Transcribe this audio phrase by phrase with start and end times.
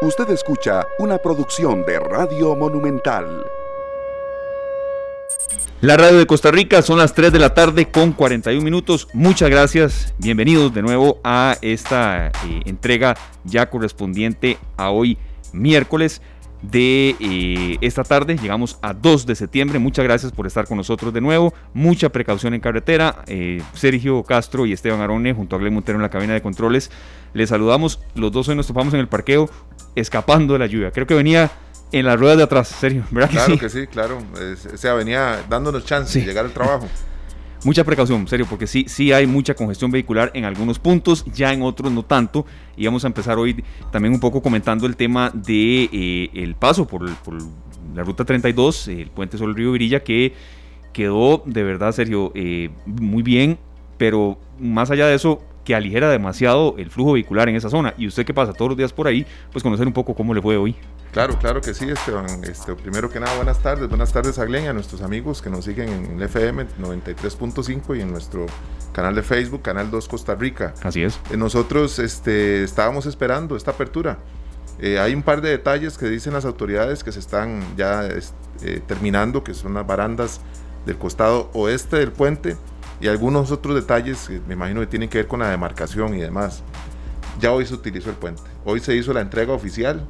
[0.00, 3.44] Usted escucha una producción de Radio Monumental.
[5.80, 9.08] La radio de Costa Rica son las 3 de la tarde con 41 minutos.
[9.12, 10.14] Muchas gracias.
[10.18, 12.30] Bienvenidos de nuevo a esta eh,
[12.64, 15.18] entrega ya correspondiente a hoy
[15.52, 16.22] miércoles
[16.62, 18.36] de eh, esta tarde.
[18.36, 19.78] Llegamos a 2 de septiembre.
[19.78, 21.54] Muchas gracias por estar con nosotros de nuevo.
[21.74, 23.22] Mucha precaución en carretera.
[23.26, 26.90] Eh, Sergio Castro y Esteban Arone junto a Glenn Montero en la cabina de controles.
[27.34, 28.00] Les saludamos.
[28.14, 29.48] Los dos hoy nos topamos en el parqueo
[29.94, 30.90] escapando de la lluvia.
[30.90, 31.50] Creo que venía
[31.92, 33.04] en las ruedas de atrás, Sergio.
[33.10, 33.86] ¿Verdad claro que sí?
[33.86, 34.18] claro.
[34.18, 36.86] o sea, venía dándonos chance de llegar al trabajo.
[37.64, 41.62] mucha precaución, serio, porque sí, sí hay mucha congestión vehicular en algunos puntos, ya en
[41.62, 42.46] otros no tanto.
[42.76, 46.86] Y vamos a empezar hoy también un poco comentando el tema de eh, el paso
[46.86, 47.08] por,
[47.94, 50.34] la ruta 32, el puente sobre el río Virilla, que
[50.92, 53.58] quedó de verdad, Sergio, eh, muy bien,
[53.96, 57.92] pero más allá de eso, que aligera demasiado el flujo vehicular en esa zona.
[57.98, 60.40] Y usted que pasa todos los días por ahí, pues conocer un poco cómo le
[60.40, 60.74] fue hoy.
[61.12, 62.24] Claro, claro que sí, Esteban.
[62.44, 63.86] Este, primero que nada, buenas tardes.
[63.86, 67.98] Buenas tardes a Glenn y a nuestros amigos que nos siguen en el FM 93.5
[67.98, 68.46] y en nuestro
[68.92, 70.72] canal de Facebook, Canal 2 Costa Rica.
[70.82, 71.20] Así es.
[71.30, 74.20] Eh, nosotros este, estábamos esperando esta apertura.
[74.78, 78.80] Eh, hay un par de detalles que dicen las autoridades que se están ya eh,
[78.86, 80.40] terminando, que son las barandas
[80.86, 82.56] del costado oeste del puente
[83.00, 86.20] y algunos otros detalles que me imagino que tienen que ver con la demarcación y
[86.20, 86.62] demás.
[87.40, 88.42] Ya hoy se utilizó el puente.
[88.64, 90.04] Hoy se hizo la entrega oficial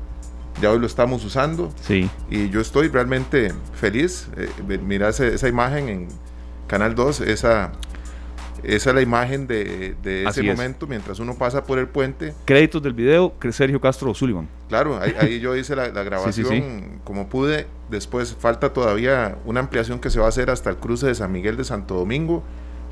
[0.60, 1.72] ya hoy lo estamos usando.
[1.80, 2.10] Sí.
[2.30, 4.28] Y yo estoy realmente feliz.
[4.36, 6.08] Eh, mira esa, imagen en
[6.66, 7.72] Canal 2, esa,
[8.62, 12.34] esa es la imagen de, ese momento mientras uno pasa por el puente.
[12.44, 14.48] Créditos del video, Sergio Castro Sullivan.
[14.68, 17.66] Claro, ahí, yo hice la, grabación como pude.
[17.88, 21.32] Después falta todavía una ampliación que se va a hacer hasta el cruce de San
[21.32, 22.42] Miguel de Santo Domingo.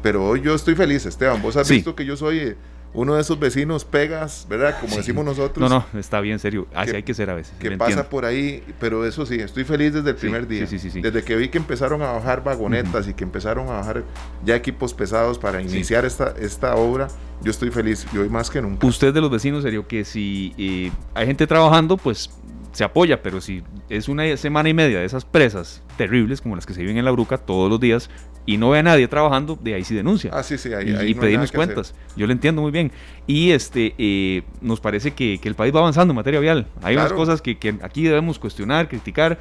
[0.03, 1.43] Pero hoy yo estoy feliz, Esteban.
[1.43, 2.57] Vos has visto que yo soy eh,
[2.97, 4.81] uno de esos vecinos pegas, ¿verdad?
[4.81, 5.69] Como decimos nosotros.
[5.69, 6.67] No, no, está bien, serio.
[6.75, 7.55] Así hay que ser a veces.
[7.59, 10.67] Que pasa por ahí, pero eso sí, estoy feliz desde el primer día.
[10.67, 14.03] Desde que vi que empezaron a bajar vagonetas y que empezaron a bajar
[14.45, 17.09] ya equipos pesados para iniciar esta, esta obra,
[17.43, 18.87] yo estoy feliz y hoy más que nunca.
[18.87, 22.31] Usted de los vecinos, serio, que si eh, hay gente trabajando, pues
[22.73, 26.67] se apoya, pero si es una semana y media de esas presas terribles como las
[26.67, 28.11] que se viven en la Bruca todos los días
[28.47, 30.31] y no ve a nadie trabajando, de ahí sí denuncia.
[30.33, 31.95] Ah, sí, sí, ahí, y, pedimos cuentas.
[32.17, 32.93] Yo lo entiendo muy bien.
[33.27, 36.67] Y este eh, nos parece que, el país va avanzando en materia vial.
[36.83, 39.39] Hay unas cosas que, que, aquí debemos cuestionar, criticar,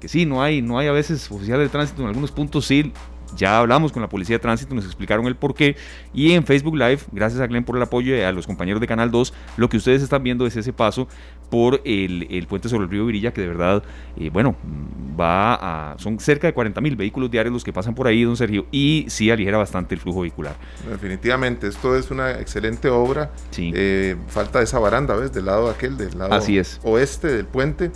[0.00, 2.92] que sí, no hay, no hay a veces oficiales de tránsito en algunos puntos, sí,
[3.36, 5.76] ya hablamos con la policía de tránsito, nos explicaron el por qué.
[6.14, 8.86] Y en Facebook Live, gracias a Glenn por el apoyo y a los compañeros de
[8.86, 11.08] Canal 2, lo que ustedes están viendo es ese paso
[11.50, 13.82] por el, puente sobre el río Virilla, que de verdad,
[14.16, 14.56] eh, bueno,
[15.18, 15.98] va a.
[15.98, 19.06] Son cerca de 40 mil vehículos diarios los que pasan por ahí, don Sergio, y
[19.08, 20.56] sí aligera bastante el flujo vehicular.
[20.88, 23.30] Definitivamente, esto es una excelente obra.
[23.50, 23.72] Sí.
[23.74, 25.32] Eh, falta esa baranda, ¿ves?
[25.32, 26.80] Del lado aquel, del lado Así es.
[26.82, 27.90] oeste del puente.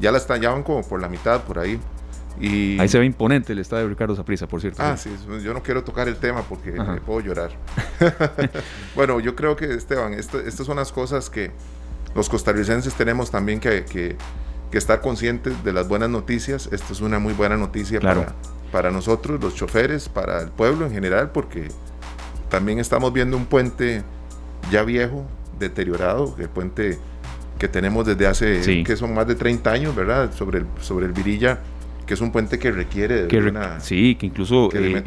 [0.00, 1.78] Ya la están, ya van como por la mitad por ahí.
[2.40, 4.82] Ahí se ve imponente el estadio de Ricardo Zaprisa, por cierto.
[4.82, 5.10] Ah, sí,
[5.42, 7.50] yo no quiero tocar el tema porque me puedo llorar.
[8.96, 11.50] bueno, yo creo que, Esteban, estas son las cosas que
[12.14, 14.16] los costarricenses tenemos también que, que,
[14.72, 16.68] estar conscientes de las buenas noticias.
[16.72, 18.34] Esto es una muy buena noticia para,
[18.72, 21.68] para nosotros, los choferes, para el pueblo en general, porque
[22.48, 24.02] también estamos viendo un puente
[24.72, 25.24] ya viejo,
[25.60, 26.98] deteriorado, el puente
[27.58, 30.32] que tenemos desde hace, que son más de 30 años, ¿verdad?
[30.34, 31.60] Sobre el, sobre el Virilla
[32.06, 35.02] que es un puente que requiere de una, Sí, que incluso eh,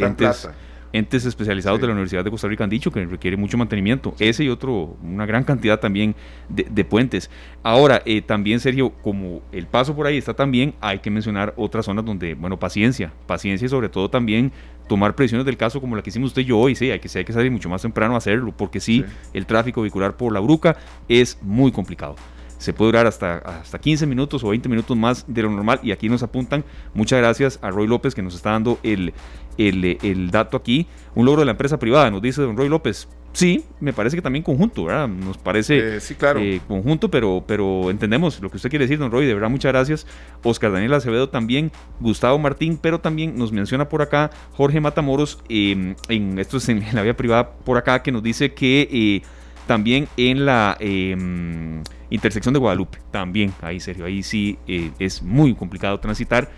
[0.94, 4.16] entes, especializados de la Universidad de Costa Rica han dicho que requiere mucho mantenimiento.
[4.19, 6.16] Ese y otro, una gran cantidad también
[6.50, 7.30] de, puentes.
[7.63, 11.85] Ahora, eh, también, Sergio, como el paso por ahí está también, hay que mencionar otras
[11.85, 14.52] zonas donde, bueno, paciencia, paciencia y sobre todo también
[14.88, 17.09] tomar presiones del caso como la que hicimos usted y yo hoy, sí, hay que,
[17.18, 19.03] hay que salir mucho más temprano a hacerlo, porque sí,
[19.34, 20.78] el tráfico vehicular por la Bruca
[21.09, 22.16] es muy complicado
[22.57, 25.79] se puede durar hasta, hasta 15 minutos o 20 minutos más de lo normal.
[25.84, 26.63] Y aquí nos apuntan,
[26.94, 29.13] muchas gracias a Roy López que nos está dando el,
[29.57, 30.88] el, dato aquí.
[31.16, 33.07] Un logro de la empresa privada, nos dice don Roy López.
[33.34, 35.07] Sí, me parece que también conjunto, ¿verdad?
[35.07, 36.40] Nos parece eh, sí, claro.
[36.40, 39.28] Eh, conjunto, pero, pero entendemos lo que usted quiere decir, don Roy.
[39.28, 40.08] De verdad, muchas gracias.
[40.43, 45.96] Oscar Daniel Acevedo también, Gustavo Martín, pero también nos menciona por acá Jorge Matamoros, em,
[46.09, 49.22] en esto es en la vía privada por acá, que nos dice que eh,
[49.67, 55.55] también en la em, intersección de Guadalupe, también, ahí serio, ahí sí eh, es muy
[55.55, 56.49] complicado transitar,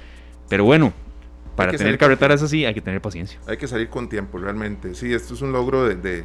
[0.48, 0.94] pero bueno,
[1.56, 3.40] para tener carreteras así hay que tener paciencia.
[3.46, 4.96] Hay que salir con tiempo, realmente.
[4.96, 6.24] Sí, esto es un logro de,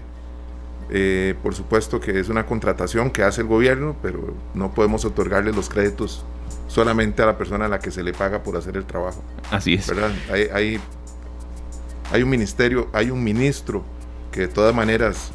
[0.91, 5.53] eh, por supuesto que es una contratación que hace el gobierno, pero no podemos otorgarle
[5.53, 6.25] los créditos
[6.69, 9.25] solamente a la persona a la que se le paga por hacer el trabajo.
[9.51, 9.89] Así es.
[9.89, 10.13] ¿verdad?
[10.31, 10.81] Hay, hay,
[12.13, 13.85] hay un ministerio, hay un ministro
[14.31, 15.33] que de todas maneras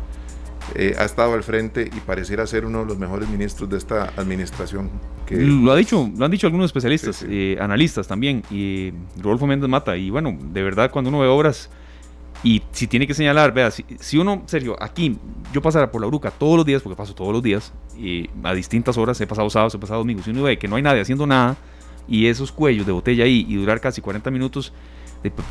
[0.75, 4.13] eh, ha estado al frente y pareciera ser uno de los mejores ministros de esta
[4.17, 4.89] administración
[5.37, 9.95] lo, ha dicho, lo han dicho algunos especialistas, eh, analistas también, y Rodolfo Méndez Mata.
[9.95, 11.69] Y bueno, de verdad, cuando uno ve obras
[12.43, 15.17] y si tiene que señalar, vea, si, uno, serio, aquí
[15.53, 18.53] yo pasara por la bruca todos los días, porque paso todos los días, y a
[18.53, 21.01] distintas horas, he pasado sábados, he pasado domingos, y uno ve que no hay nadie
[21.01, 21.57] haciendo nada,
[22.07, 24.73] y esos cuellos de botella ahí, y durar casi 40 minutos,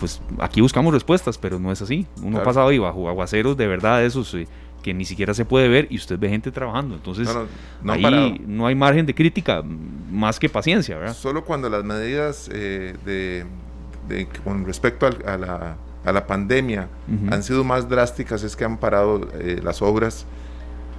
[0.01, 2.07] pues aquí buscamos respuestas, pero no es así.
[2.23, 4.49] Uno ha pasado ahí bajo aguaceros de verdad, esos eh,
[4.83, 6.95] que ni siquiera se puede ver, y usted ve gente trabajando.
[6.95, 7.29] Entonces,
[7.83, 9.63] no, ahí no hay margen de crítica,
[10.11, 11.15] más que paciencia, ¿verdad?
[11.15, 16.89] Solo cuando las medidas eh, de, con respecto a la a la pandemia
[17.31, 20.27] han sido más drásticas es que han parado eh, las obras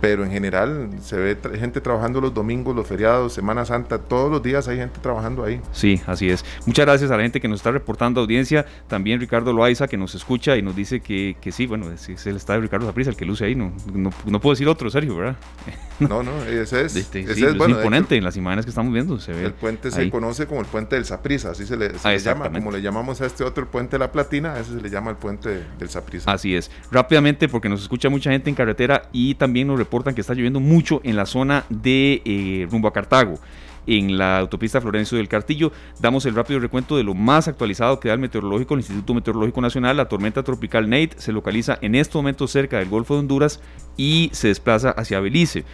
[0.02, 4.42] pero en general se ve gente trabajando los domingos, los feriados, Semana Santa, todos los
[4.42, 5.62] días hay gente trabajando ahí.
[5.72, 6.46] Sí, así es.
[6.66, 10.16] Muchas gracias a la gente que nos está reportando audiencia, también Ricardo Loaiza que nos
[10.16, 13.16] escucha y nos dice que, que sí, bueno, es, el estado de Ricardo Zaprisa el
[13.16, 15.36] que luce ahí, no, no, puedo decir otro, Sergio, ¿verdad?
[16.00, 16.96] No, no, ese es.
[16.96, 19.20] Este, ese es, bueno, imponente en las imágenes que estamos viendo.
[19.20, 22.16] Se ve el puente se conoce como el puente del Zaprisa, así se, le, ah,
[22.16, 24.90] llama, como le llamamos a este otro el puente de la Platina, ese se le
[24.90, 26.32] llama el puente del Zaprisa.
[26.32, 26.72] Así es.
[26.90, 30.60] Rápidamente, porque nos escucha mucha gente en carretera y también nos reportan que está lloviendo
[30.60, 33.40] mucho en la zona de eh, rumbo a Cartago
[33.88, 35.72] en la autopista Florencio del Cartillo.
[36.00, 39.62] Damos el rápido recuento de lo más actualizado que da el meteorológico, el Instituto Meteorológico
[39.62, 39.98] Nacional.
[39.98, 43.62] La tormenta tropical Nate se localiza en este momento cerca del Golfo de Honduras
[43.98, 45.66] y se desplaza hacia Belice.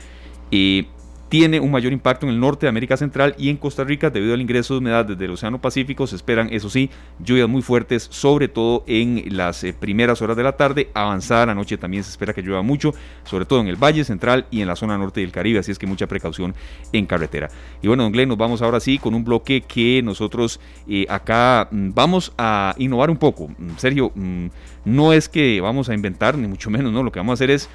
[0.49, 0.85] Eh,
[1.29, 4.33] tiene un mayor impacto en el norte de América Central y en Costa Rica debido
[4.33, 6.07] al ingreso de humedad desde el Océano Pacífico.
[6.07, 6.89] Se esperan, eso sí,
[7.19, 10.89] lluvias muy fuertes, sobre todo en las eh, primeras horas de la tarde.
[10.93, 12.93] Avanzada la noche también se espera que llueva mucho,
[13.23, 15.79] sobre todo en el Valle Central y en la zona norte del Caribe, así es
[15.79, 16.53] que mucha precaución
[16.91, 17.49] en carretera.
[17.81, 21.67] Y bueno, don Glenn, nos vamos ahora sí con un bloque que nosotros eh, acá
[21.71, 23.47] mm, vamos a innovar un poco.
[23.47, 24.47] Mm, Sergio, mm,
[24.85, 27.03] no es que vamos a inventar, ni mucho menos, ¿no?
[27.03, 27.69] Lo que vamos a hacer es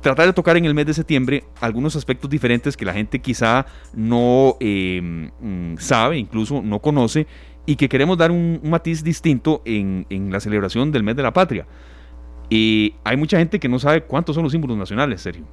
[0.00, 3.66] tratar de tocar en el mes de septiembre algunos aspectos diferentes que la gente quizá
[3.94, 7.26] no mm, sabe, incluso no conoce,
[7.66, 11.32] y que queremos dar un, matiz distinto en, en, la celebración del mes de la
[11.32, 11.66] patria.
[12.48, 15.44] Y hay mucha gente que no sabe cuántos son los símbolos nacionales, serio.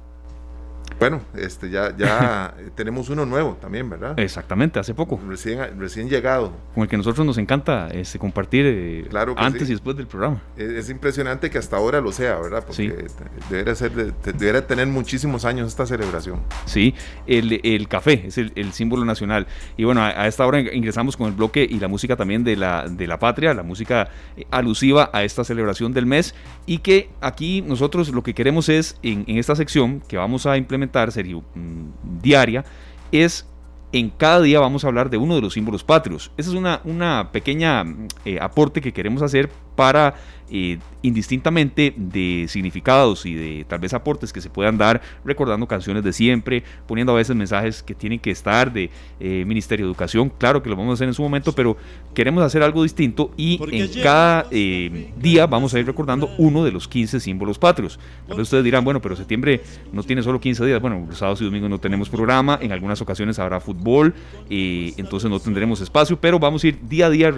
[0.98, 4.18] Bueno, este, ya, ya tenemos uno nuevo también, ¿verdad?
[4.18, 5.20] Exactamente, hace poco.
[5.28, 6.52] Recién, recién llegado.
[6.74, 10.06] Con el que a nosotros nos encanta este, compartir eh, claro antes y después del
[10.06, 10.42] programa.
[10.56, 12.64] Es, impresionante que hasta ahora lo sea, ¿verdad?
[12.66, 13.06] Porque
[13.50, 16.40] debería, ser, debería tener muchísimos años esta celebración.
[16.64, 16.94] Sí,
[17.26, 19.46] el, el café es el, el, símbolo nacional.
[19.76, 22.88] Y bueno, a, esta hora ingresamos con el bloque y la música también de la,
[22.88, 26.34] de la patria, la música eh, alusiva a esta celebración del mes.
[26.66, 30.56] Y que aquí nosotros lo que queremos es, en, en esta sección que vamos a
[30.56, 30.77] implementar,
[31.10, 32.64] sería mm, diaria,
[33.12, 33.46] es
[33.92, 36.30] en cada día vamos a hablar de uno de los símbolos patrios.
[36.36, 37.84] Esa es una, una pequeña
[38.24, 40.16] eh, aporte que queremos hacer para
[40.50, 46.02] eh, indistintamente de significados y de tal vez aportes que se puedan dar recordando canciones
[46.02, 48.90] de siempre, poniendo a veces mensajes que tienen que estar de
[49.20, 51.76] eh, Ministerio de Educación, claro que lo vamos a hacer en su momento, pero
[52.14, 56.72] queremos hacer algo distinto y en cada eh, día vamos a ir recordando uno de
[56.72, 58.00] los 15 símbolos patrios.
[58.26, 61.40] Tal vez ustedes dirán, bueno, pero septiembre no tiene solo 15 días, bueno, los sábados
[61.42, 64.14] y domingos no tenemos programa, en algunas ocasiones habrá fútbol,
[64.50, 67.32] entonces no tendremos espacio, pero vamos a ir día a día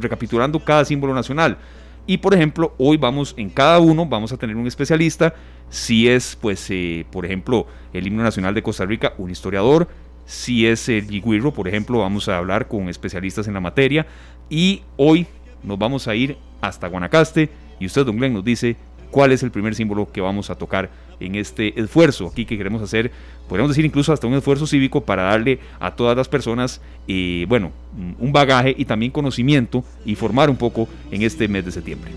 [0.00, 1.58] recapitulando cada símbolo nacional.
[2.06, 5.34] Y por ejemplo, hoy vamos en cada uno, vamos a tener un especialista.
[5.68, 9.88] Si es, pues, eh, por ejemplo, el himno nacional de Costa Rica, un historiador.
[10.24, 14.06] Si es el yigüirro, por ejemplo, vamos a hablar con especialistas en la materia.
[14.48, 15.26] Y hoy
[15.62, 17.50] nos vamos a ir hasta Guanacaste.
[17.80, 18.76] Y usted, don Glenn, nos dice
[19.16, 22.82] cuál es el primer símbolo que vamos a tocar en este esfuerzo aquí que queremos
[22.82, 23.10] hacer,
[23.48, 27.70] podríamos decir incluso hasta un esfuerzo cívico para darle a todas las personas, eh, bueno,
[28.18, 32.12] un bagaje y también conocimiento y formar un poco en este mes de septiembre.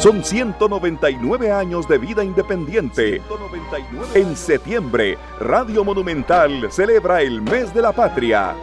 [0.00, 3.22] Son 199 años de vida independiente.
[4.12, 8.56] En septiembre, Radio Monumental celebra el mes de la patria.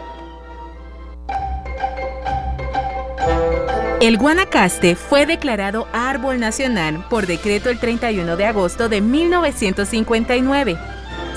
[4.00, 10.78] El Guanacaste fue declarado árbol nacional por decreto el 31 de agosto de 1959.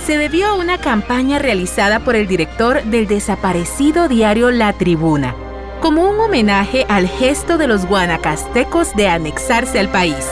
[0.05, 5.35] Se debió a una campaña realizada por el director del desaparecido diario La Tribuna,
[5.81, 10.29] como un homenaje al gesto de los guanacastecos de anexarse al país.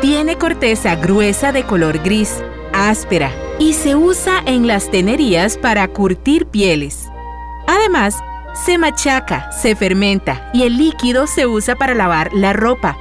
[0.00, 2.42] Tiene corteza gruesa de color gris,
[2.72, 7.08] áspera, y se usa en las tenerías para curtir pieles.
[7.68, 8.16] Además,
[8.54, 12.96] se machaca, se fermenta y el líquido se usa para lavar la ropa.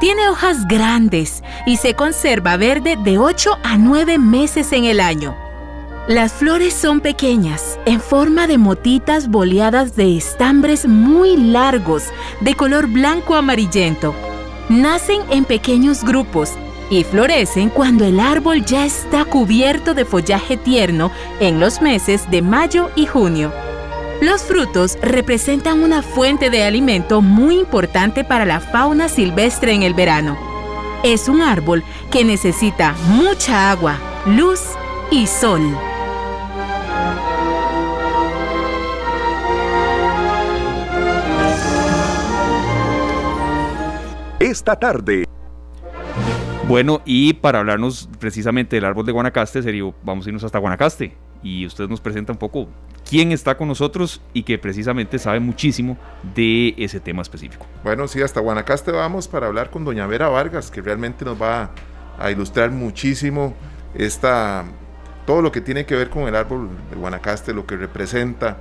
[0.00, 5.36] Tiene hojas grandes y se conserva verde de 8 a 9 meses en el año.
[6.08, 12.06] Las flores son pequeñas, en forma de motitas boleadas de estambres muy largos,
[12.40, 14.12] de color blanco amarillento.
[14.68, 16.50] Nacen en pequeños grupos
[16.90, 22.42] y florecen cuando el árbol ya está cubierto de follaje tierno en los meses de
[22.42, 23.52] mayo y junio.
[24.22, 29.94] Los frutos representan una fuente de alimento muy importante para la fauna silvestre en el
[29.94, 30.38] verano.
[31.02, 34.60] Es un árbol que necesita mucha agua, luz
[35.10, 35.76] y sol.
[44.38, 45.24] Esta tarde
[46.68, 51.16] bueno, y para hablarnos precisamente del árbol de Guanacaste, serio, vamos a irnos hasta Guanacaste
[51.42, 52.68] y usted nos presenta un poco
[53.12, 55.98] quién está con nosotros y que precisamente sabe muchísimo
[56.34, 57.66] de ese tema específico.
[57.84, 61.72] Bueno, sí, hasta Guanacaste vamos para hablar con doña Vera Vargas, que realmente nos va
[62.18, 63.52] a ilustrar muchísimo
[63.94, 64.64] esta,
[65.26, 68.56] todo lo que tiene que ver con el árbol de Guanacaste, lo que representa,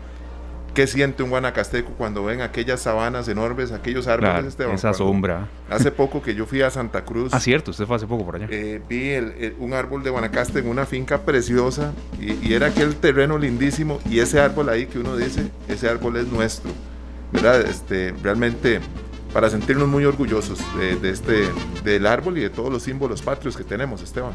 [0.73, 4.45] ¿Qué siente un guanacasteco cuando ven aquellas sabanas enormes, aquellos árboles?
[4.45, 5.49] Esteban, esa sombra.
[5.69, 7.33] Hace poco que yo fui a Santa Cruz.
[7.33, 8.47] Ah, cierto, usted fue hace poco por allá.
[8.49, 9.15] Eh, vi
[9.59, 14.39] un árbol de Guanacaste en una finca preciosa y, era aquel terreno lindísimo y ese
[14.39, 16.71] árbol ahí que uno dice, ese árbol es nuestro.
[17.33, 17.61] ¿Verdad?
[17.61, 18.79] Este, realmente
[19.33, 20.59] para sentirnos muy orgullosos
[21.01, 21.49] de, este,
[21.83, 24.33] del árbol y de todos los símbolos patrios que tenemos, Esteban.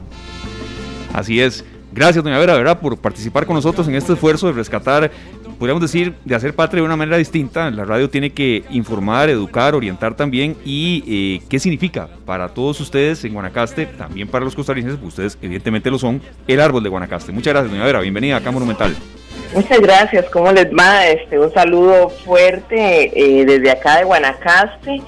[1.13, 1.65] Así es.
[1.93, 2.79] Gracias, doña Vera, ¿verdad?
[2.79, 5.11] por participar con nosotros en este esfuerzo de rescatar
[5.59, 7.71] podríamos decir, de hacer patria de una manera distinta.
[7.71, 10.57] La radio tiene que informar, educar, orientar también.
[10.65, 15.91] ¿Y eh, qué significa para todos ustedes en Guanacaste, también para los costarricenses, ustedes evidentemente
[15.91, 17.33] lo son, el árbol de Guanacaste?
[17.33, 18.01] Muchas gracias, doña Vera.
[18.01, 18.95] Bienvenida acá Monumental.
[19.55, 20.27] Muchas gracias.
[20.31, 21.07] ¿Cómo les va?
[21.07, 25.03] Este, un saludo fuerte eh, desde acá de Guanacaste.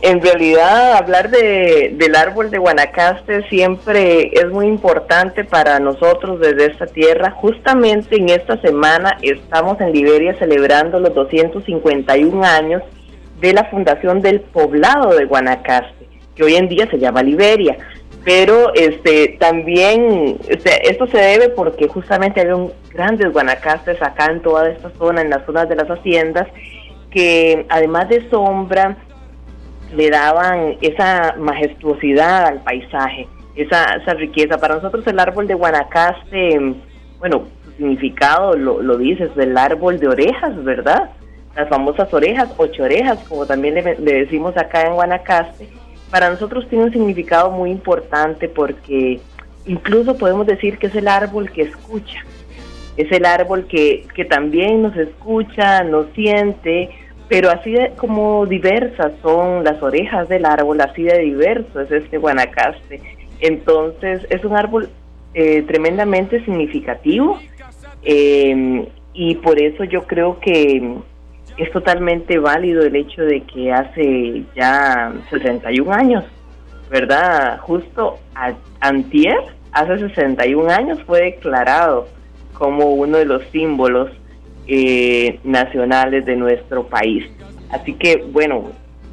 [0.00, 6.66] En realidad, hablar de, del árbol de Guanacaste siempre es muy importante para nosotros desde
[6.66, 7.32] esta tierra.
[7.32, 12.82] Justamente en esta semana estamos en Liberia celebrando los 251 años
[13.40, 17.76] de la fundación del poblado de Guanacaste, que hoy en día se llama Liberia.
[18.24, 24.68] Pero este también este, esto se debe porque justamente un, grandes guanacastes acá en toda
[24.70, 26.46] esta zona, en las zonas de las haciendas,
[27.10, 28.96] que además de sombra,
[29.94, 33.26] le daban esa majestuosidad al paisaje,
[33.56, 34.58] esa, esa riqueza.
[34.58, 36.74] Para nosotros el árbol de Guanacaste,
[37.18, 41.10] bueno, su significado lo, lo dice, es el árbol de orejas, ¿verdad?
[41.56, 45.68] Las famosas orejas, ocho orejas, como también le, decimos acá en Guanacaste.
[46.10, 49.20] Para nosotros tiene un significado muy importante porque
[49.66, 52.24] incluso podemos decir que es el árbol que escucha,
[52.96, 56.90] es el árbol que, que también nos escucha, nos siente,
[57.28, 62.16] pero así de, como diversas son las orejas del árbol, así de diverso es este
[62.16, 63.00] guanacaste.
[63.40, 64.88] Entonces es un árbol
[65.34, 67.38] eh, tremendamente significativo
[68.02, 70.96] em, y por eso yo creo que
[71.58, 76.24] es totalmente válido el hecho de que hace ya 61 años,
[76.88, 77.58] ¿verdad?
[77.60, 79.38] Justo a, antier,
[79.72, 82.08] hace 61 años fue declarado
[82.54, 84.10] como uno de los símbolos
[84.68, 87.24] eh, nacionales de nuestro país.
[87.70, 88.70] Así que, bueno,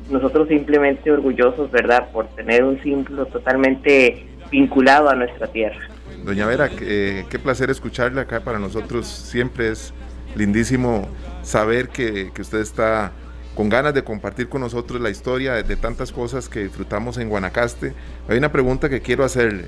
[0.10, 5.80] nosotros simplemente orgullosos, ¿verdad?, por tener un símbolo totalmente vinculado a nuestra tierra.
[6.24, 8.42] Doña Vera, qué, placer escucharle acá.
[8.42, 9.94] Para nosotros siempre es
[10.36, 11.08] lindísimo
[11.42, 13.12] saber que, usted está
[13.56, 17.30] con ganas de compartir con nosotros la historia de, de, tantas cosas que disfrutamos en
[17.30, 17.94] Guanacaste.
[18.28, 19.66] Hay una pregunta que quiero hacerle.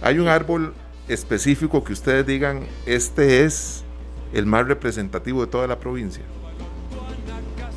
[0.00, 0.72] ¿Hay un árbol
[1.08, 3.84] específico que ustedes digan, este es
[4.32, 6.24] el más representativo de toda la provincia?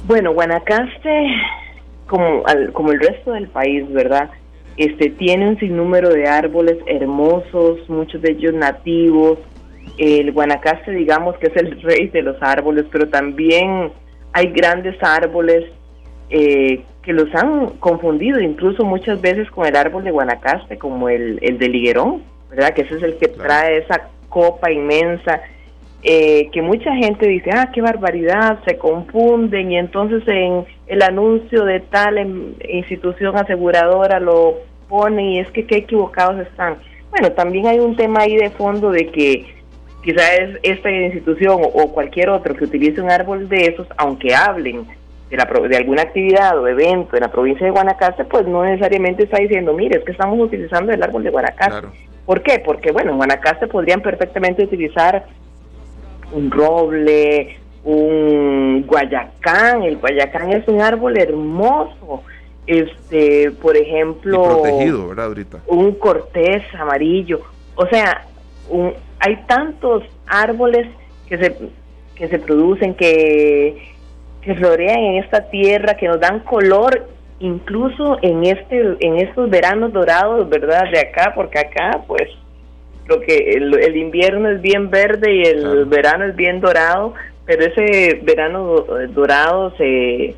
[0.05, 1.27] Bueno, Guanacaste,
[2.07, 2.43] como,
[2.73, 4.29] como el resto del país, ¿verdad?
[4.77, 9.37] Este, tiene un sinnúmero de árboles hermosos, muchos de ellos nativos.
[9.97, 13.91] El Guanacaste, digamos que es el rey de los árboles, pero también
[14.33, 15.65] hay grandes árboles
[16.29, 21.39] eh, que los han confundido incluso muchas veces con el árbol de Guanacaste, como el,
[21.41, 22.73] el de Liguerón, ¿verdad?
[22.73, 25.41] Que ese es el que trae esa copa inmensa
[26.03, 31.63] eh, que mucha gente dice, ah, qué barbaridad, se confunden y entonces en el anuncio
[31.63, 34.55] de tal em, institución aseguradora lo
[34.89, 36.77] pone y es que qué equivocados están.
[37.11, 39.45] Bueno, también hay un tema ahí de fondo de que
[40.03, 44.87] quizás esta institución o cualquier otro que utilice un árbol de esos, aunque hablen
[45.29, 49.23] de, la, de alguna actividad o evento en la provincia de Guanacaste, pues no necesariamente
[49.23, 51.87] está diciendo, mire, es que estamos utilizando el árbol de Guanacaste.
[52.25, 52.61] ¿Por qué?
[52.63, 55.25] Porque, bueno, en Guanacaste podrían perfectamente utilizar
[56.31, 59.83] un roble, un guayacán.
[59.83, 62.23] El guayacán es un árbol hermoso.
[62.67, 64.61] Este, por ejemplo,
[65.67, 67.41] un cortés amarillo.
[67.75, 68.25] O sea,
[69.19, 70.87] hay tantos árboles
[71.27, 71.57] que se
[72.15, 73.91] que se producen que
[74.41, 77.07] que florean en esta tierra, que nos dan color
[77.39, 80.83] incluso en este en estos veranos dorados, ¿verdad?
[80.91, 82.29] De acá, porque acá pues
[83.11, 87.13] lo que el, invierno es bien verde y el verano es bien dorado,
[87.45, 90.35] pero ese verano dorado se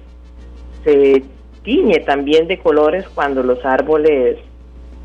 [0.84, 1.24] se
[1.63, 4.38] tiñe también de colores cuando los árboles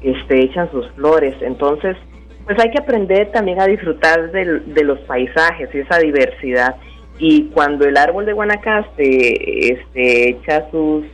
[0.02, 1.34] este, echan sus flores.
[1.40, 1.96] Entonces,
[2.44, 6.76] pues hay que aprender también a disfrutar de los paisajes y esa diversidad.
[7.18, 11.04] Y cuando el árbol de Guanacaste este, echa sus,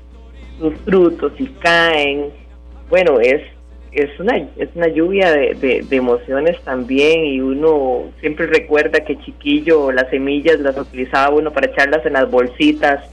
[0.58, 2.30] sus frutos y caen,
[2.88, 3.42] bueno, es,
[3.94, 9.92] es, una, es una lluvia de, de, emociones también y uno siempre recuerda que chiquillo
[9.92, 13.08] las semillas las utilizaba uno para echarlas en las bolsitas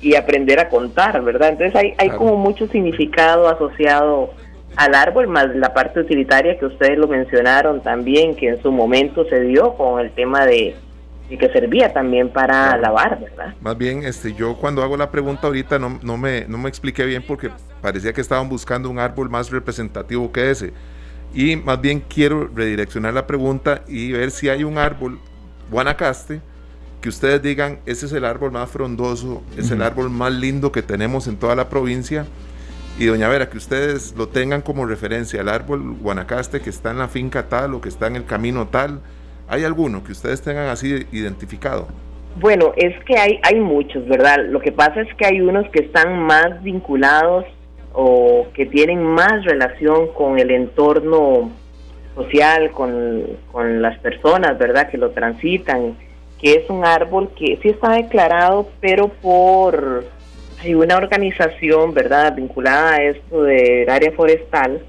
[0.00, 1.50] y aprender a contar, ¿verdad?
[1.50, 4.34] Entonces hay, hay como mucho significado asociado
[4.76, 9.24] al árbol, más la parte utilitaria que ustedes lo mencionaron también, que en su momento
[9.26, 10.74] se dio con el tema de,
[11.28, 13.54] que servía también para lavar, ¿verdad?
[13.60, 17.04] Más bien, este, yo cuando hago la pregunta ahorita no, no, me, no me expliqué
[17.04, 17.50] bien porque
[17.80, 20.72] parecía que estaban buscando un árbol más representativo que ese.
[21.34, 25.18] Y más bien quiero redireccionar la pregunta y ver si hay un árbol
[25.70, 26.40] Guanacaste
[27.00, 30.80] que ustedes digan, ese es el árbol más frondoso, es el árbol más lindo que
[30.80, 32.24] tenemos en toda la provincia
[32.98, 36.98] y doña Vera, que ustedes lo tengan como referencia, el árbol Guanacaste que está en
[36.98, 39.00] la finca tal o que está en el camino tal,
[39.48, 41.88] ¿hay alguno que ustedes tengan así identificado?
[42.36, 44.38] Bueno, es que hay, hay muchos, ¿verdad?
[44.48, 47.44] Lo que pasa es que hay unos que están más vinculados
[47.92, 51.52] o que tienen más relación con el entorno
[52.16, 54.90] social, con, con las personas, ¿verdad?
[54.90, 55.96] Que lo transitan,
[56.40, 60.04] que es un árbol que sí está declarado, pero por
[60.60, 64.80] hay una organización, ¿verdad?, vinculada a esto del área forestal,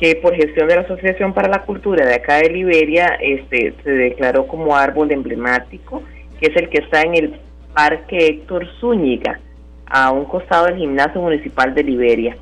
[0.00, 3.90] que por gestión de la Asociación para la Cultura de acá de Liberia, este, se
[3.90, 6.02] declaró como árbol emblemático,
[6.40, 7.40] que es el que está en el
[7.74, 9.38] Parque Héctor Zúñiga,
[9.86, 12.36] a un costado del Gimnasio Municipal de Liberia.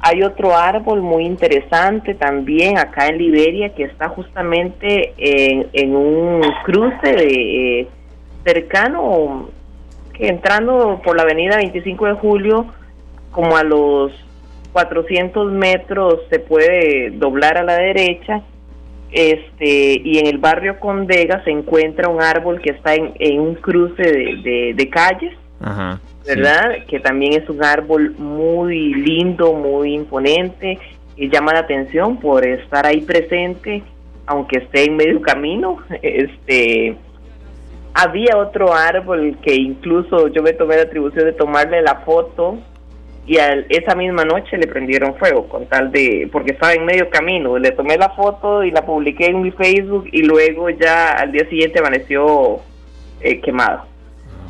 [0.00, 7.12] Hay otro árbol muy interesante también acá en Liberia que está justamente en, un cruce
[7.12, 7.88] de, eh,
[8.44, 9.50] cercano
[10.18, 12.66] entrando por la avenida 25 de julio,
[13.30, 14.12] como a los
[14.72, 18.42] 400 metros se puede doblar a la derecha,
[19.10, 24.02] este y en el barrio Condega se encuentra un árbol que está en, un cruce
[24.02, 25.34] de, calles,
[26.26, 26.84] ¿verdad?
[26.86, 30.78] Que también es un árbol muy lindo, muy imponente
[31.16, 33.82] y llama la atención por estar ahí presente,
[34.26, 36.96] aunque esté en medio camino, este
[37.94, 42.58] había otro árbol que incluso yo me tomé la atribución de tomarle la foto
[43.28, 47.58] y esa misma noche le prendieron fuego con tal de porque estaba en medio camino.
[47.58, 51.46] Le tomé la foto y la publiqué en mi Facebook y luego ya al día
[51.50, 52.60] siguiente amaneció
[53.20, 53.84] eh, quemado.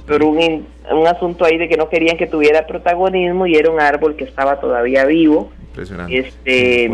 [0.06, 3.80] Por un, un asunto ahí de que no querían que tuviera protagonismo y era un
[3.80, 5.50] árbol que estaba todavía vivo.
[5.70, 6.16] Impresionante.
[6.16, 6.88] este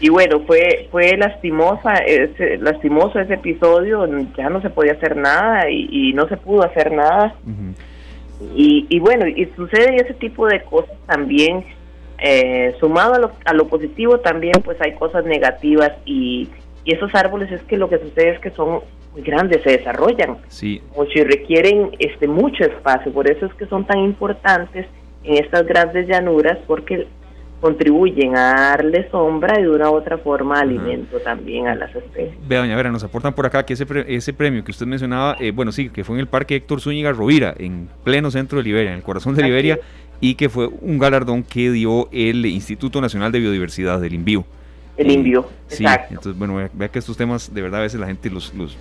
[0.00, 4.04] y bueno, fue fue lastimosa ese, lastimoso ese episodio,
[4.36, 7.36] ya no se podía hacer nada y, no se pudo hacer nada.
[8.54, 11.64] Y, y bueno, y sucede ese tipo de cosas también,
[12.18, 16.48] eh, sumado a lo, a lo positivo también, pues hay cosas negativas y,
[16.84, 18.80] y esos árboles es que lo que sucede es que son
[19.12, 20.82] muy grandes, se desarrollan sí.
[20.96, 24.86] mucho y requieren este mucho espacio, por eso es que son tan importantes
[25.22, 27.06] en estas grandes llanuras porque
[27.64, 32.34] contribuyen a darle sombra y de una u otra forma alimento también a las especies.
[32.46, 35.50] Vea, doña Vera, nos aportan por acá que ese, ese premio que usted mencionaba, eh,
[35.50, 38.90] bueno, sí, que fue en el Parque Héctor Zúñiga Rovira, en pleno centro de Liberia,
[38.90, 39.78] en el corazón de Liberia,
[40.20, 44.44] y que fue un galardón que dio el Instituto Nacional de Biodiversidad del INVIO.
[44.98, 48.28] El INVIO, sí, entonces, bueno, vea que estos temas, de verdad, a veces la gente
[48.28, 48.76] los, los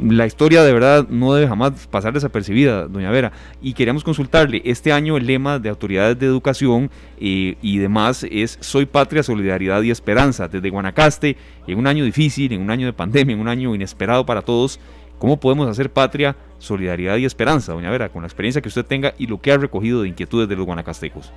[0.00, 3.32] la historia de verdad no debe jamás pasar desapercibida, doña Vera.
[3.62, 6.90] Y queríamos consultarle, este año el lema de autoridades de educación
[7.20, 10.48] eh, y demás es Soy patria, solidaridad y esperanza.
[10.48, 14.26] Desde Guanacaste, en un año difícil, en un año de pandemia, en un año inesperado
[14.26, 14.78] para todos,
[15.18, 19.14] ¿cómo podemos hacer patria, solidaridad y esperanza, doña Vera, con la experiencia que usted tenga
[19.18, 21.32] y lo que ha recogido de inquietudes de los guanacastecos?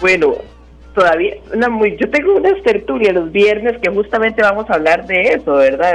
[0.00, 0.34] Bueno,
[0.94, 5.34] todavía, una muy, yo tengo una tertulia los viernes que justamente vamos a hablar de
[5.34, 5.94] eso, ¿verdad?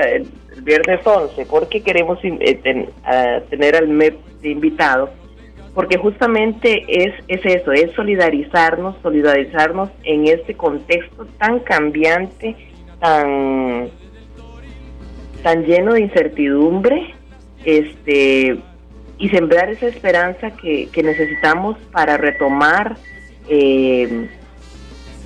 [0.65, 5.11] Viernes 11, porque queremos eh, tener al MEP de invitado,
[5.75, 12.55] porque justamente es, es eso, es solidarizarnos, solidarizarnos en este contexto tan cambiante,
[12.99, 13.89] tan,
[15.43, 17.13] tan lleno de incertidumbre,
[17.63, 18.57] este
[19.17, 22.97] y sembrar esa esperanza que, que necesitamos para retomar
[23.47, 24.27] eh,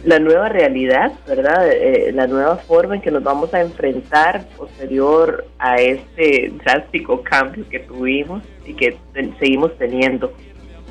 [0.04, 1.72] la nueva realidad, ¿verdad?
[1.72, 7.66] Eh, la nueva forma en que nos vamos a enfrentar posterior a este drástico cambio
[7.70, 8.98] que tuvimos y que
[9.40, 10.34] seguimos teniendo.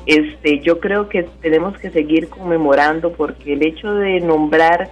[0.05, 4.89] este, yo creo que tenemos que seguir conmemorando porque el hecho de nombrar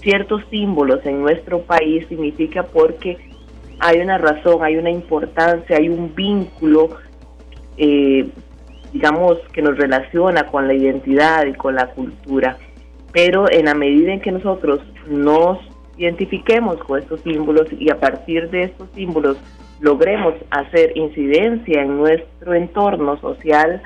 [0.00, 3.16] ciertos símbolos en nuestro país significa porque
[3.80, 6.90] hay una razón, hay una importancia, hay un vínculo,
[7.76, 8.28] eh,
[8.92, 12.58] digamos, que nos relaciona con la identidad y con la cultura.
[13.14, 15.58] Pero en la medida en que nosotros nos
[15.96, 19.38] identifiquemos con estos símbolos y a partir de estos símbolos
[19.80, 23.80] logremos hacer incidencia en nuestro entorno social,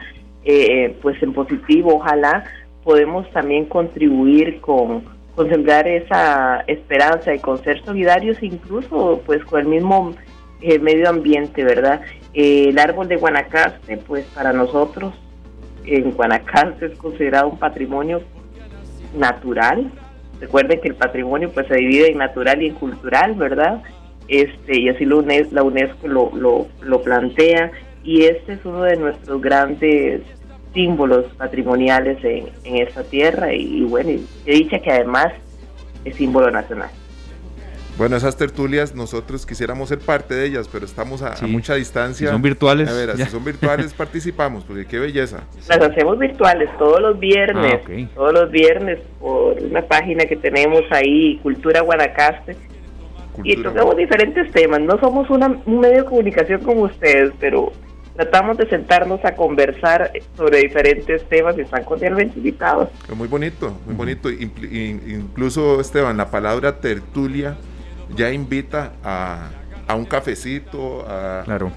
[0.44, 2.44] eh, pues en positivo, ojalá
[2.82, 9.60] podemos también contribuir con, con sembrar esa esperanza y con ser solidarios incluso pues con
[9.60, 10.14] el mismo
[10.62, 12.00] eh, medio ambiente, ¿verdad?
[12.32, 15.12] Eh, el árbol de Guanacaste, pues para nosotros
[15.84, 18.22] en Guanacaste es considerado un patrimonio
[19.14, 19.90] natural.
[20.40, 23.82] Recuerden que el patrimonio pues se divide en natural y en cultural, ¿verdad?
[24.28, 27.72] Este, y así lo la UNESCO lo, lo, plantea
[28.04, 30.20] y este es uno de nuestros grandes
[30.74, 34.10] símbolos patrimoniales en, en esta tierra y, bueno,
[34.44, 35.32] he dicho que además
[36.04, 36.90] es símbolo nacional.
[37.98, 42.28] Bueno, esas tertulias nosotros quisiéramos ser parte de ellas, pero estamos a, mucha distancia.
[42.28, 42.88] Si son virtuales.
[42.88, 45.42] A ver, si son virtuales participamos, porque qué belleza.
[45.68, 50.82] Las hacemos virtuales todos los viernes, ah, todos los viernes por una página que tenemos
[50.92, 52.56] ahí, Cultura Guanacaste.
[53.42, 54.80] Y tocamos diferentes temas.
[54.80, 57.72] No somos un medio de comunicación como ustedes, pero
[58.14, 62.90] tratamos de sentarnos a conversar sobre diferentes temas y están cordialmente invitados.
[63.12, 64.30] Muy bonito, muy bonito.
[64.30, 67.56] Incluso, Esteban, la palabra tertulia
[68.14, 69.50] ya invita a,
[69.94, 71.72] un cafecito, a, claro.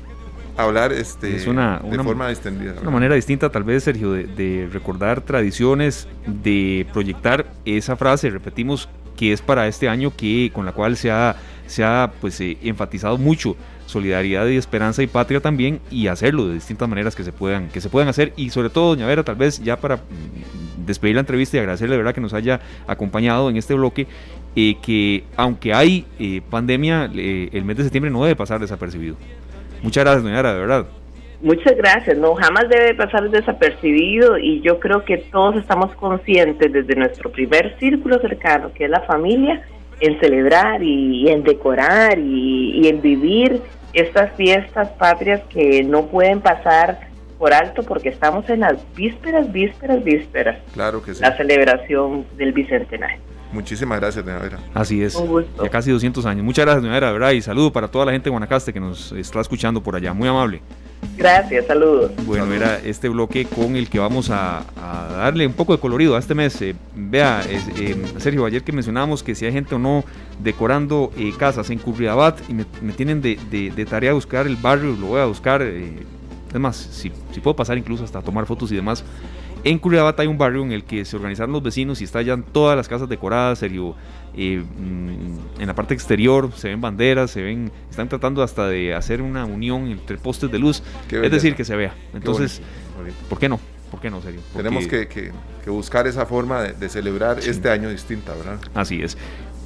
[0.58, 2.76] hablar este, es una, de forma extendida.
[2.82, 8.90] Una manera distinta, tal vez, Sergio, de, de recordar tradiciones, de proyectar esa frase, repetimos,
[9.16, 11.36] que es para este año, que con la cual se ha,
[11.72, 13.56] se ha pues, eh, enfatizado mucho
[13.86, 17.82] solidaridad y esperanza y patria también y hacerlo de distintas maneras que se puedan que
[17.82, 18.34] se puedan hacer.
[18.36, 21.94] Y sobre todo doña Vera tal vez ya para mm, despedir la entrevista y agradecerle
[21.94, 24.08] de verdad que nos haya acompañado en este bloque
[24.56, 29.16] eh, que aunque hay eh, pandemia el mes de septiembre no debe pasar desapercibido.
[29.82, 30.86] Muchas gracias doña Vera de verdad.
[31.42, 36.96] Muchas gracias, no, jamás debe pasar desapercibido y yo creo que todos estamos conscientes desde
[36.96, 39.64] nuestro primer círculo cercano, que es la familia,
[40.02, 43.62] en celebrar y, en decorar y, en vivir
[43.94, 50.04] estas fiestas patrias que no pueden pasar por alto porque estamos en las vísperas, vísperas,
[50.04, 50.60] vísperas.
[50.74, 51.22] Claro que sí.
[51.22, 53.20] La celebración del Bicentenario.
[53.52, 54.60] Muchísimas gracias, doña Vera.
[54.74, 55.22] Así es.
[55.62, 56.44] Ya casi 200 años.
[56.44, 57.32] Muchas gracias, doña Vera, ¿verdad?
[57.32, 60.14] Y saludo para toda la gente de Guanacaste que nos está escuchando por allá.
[60.14, 60.62] Muy amable.
[61.18, 62.12] Gracias, saludos.
[62.26, 64.64] Bueno, era este bloque con el que vamos a,
[65.12, 66.60] darle un poco de colorido a este mes.
[66.62, 70.04] Eh, vea, eh, Sergio, ayer que mencionábamos que si hay gente o no
[70.40, 75.22] decorando eh, casas en Curriabat y me, tienen de, tarea buscar el barrio, lo voy
[75.22, 75.62] a buscar.
[75.62, 79.04] es más, si, si puedo pasar incluso hasta tomar fotos y demás.
[79.64, 82.76] En Curriabat hay un barrio en el que se organizaron los vecinos y estallan todas
[82.76, 83.96] las casas decoradas, serio.
[84.36, 88.94] Eh, mm, en la parte exterior se ven banderas, se ven, están tratando hasta de
[88.94, 91.94] hacer una unión entre postes de luz, es decir, que se vea.
[92.14, 92.62] Entonces,
[93.30, 93.60] ¿por qué no?
[93.92, 94.40] ¿Por qué no, serio?
[94.56, 95.32] Tenemos que,
[95.68, 98.60] buscar esa forma de, celebrar este año distinta, ¿verdad?
[98.74, 99.18] Así es.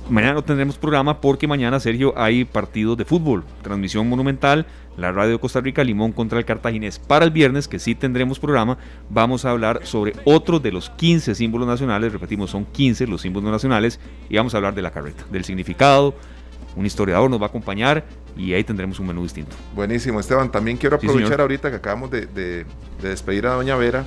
[0.10, 5.32] Mañana no tendremos programa porque mañana, Sergio, hay partidos de fútbol, transmisión monumental, la radio
[5.32, 7.00] de Costa Rica, Limón contra el Cartaginés.
[7.00, 8.78] Para el viernes, que sí tendremos programa,
[9.10, 13.50] vamos a hablar sobre otro de los 15 símbolos nacionales, repetimos, son 15 los símbolos
[13.50, 16.14] nacionales, y vamos a hablar de la carreta, del significado,
[16.76, 18.04] un historiador nos va a acompañar
[18.38, 19.56] y ahí tendremos un menú distinto.
[19.74, 22.66] Buenísimo, Esteban, también quiero aprovechar ahorita que acabamos de,
[23.02, 24.06] despedir a Doña Vera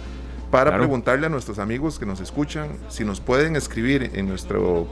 [0.51, 4.87] para preguntarle a nuestros amigos que nos escuchan si nos pueden escribir en nuestro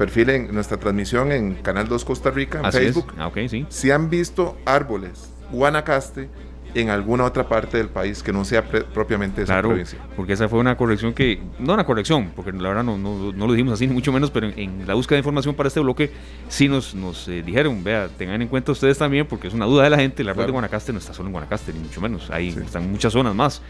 [0.00, 3.12] perfil en nuestra transmisión en Canal 2 Costa Rica, en Facebook.
[3.18, 3.66] Ah, sí.
[3.68, 6.30] Si han visto árboles Guanacaste
[6.72, 9.98] en alguna otra parte del país que no sea propiamente esa claro, provincia.
[10.16, 13.52] Porque esa fue una corrección que, no una corrección, porque la verdad no, no, lo
[13.52, 16.10] dijimos así, ni mucho menos, pero en, la búsqueda de información para este bloque
[16.48, 19.84] sí nos, nos eh, dijeron, vea, tengan en cuenta ustedes también, porque es una duda
[19.84, 22.30] de la gente, la árbol de Guanacaste no está solo en Guanacaste, ni mucho menos,
[22.30, 23.60] ahí están muchas zonas más.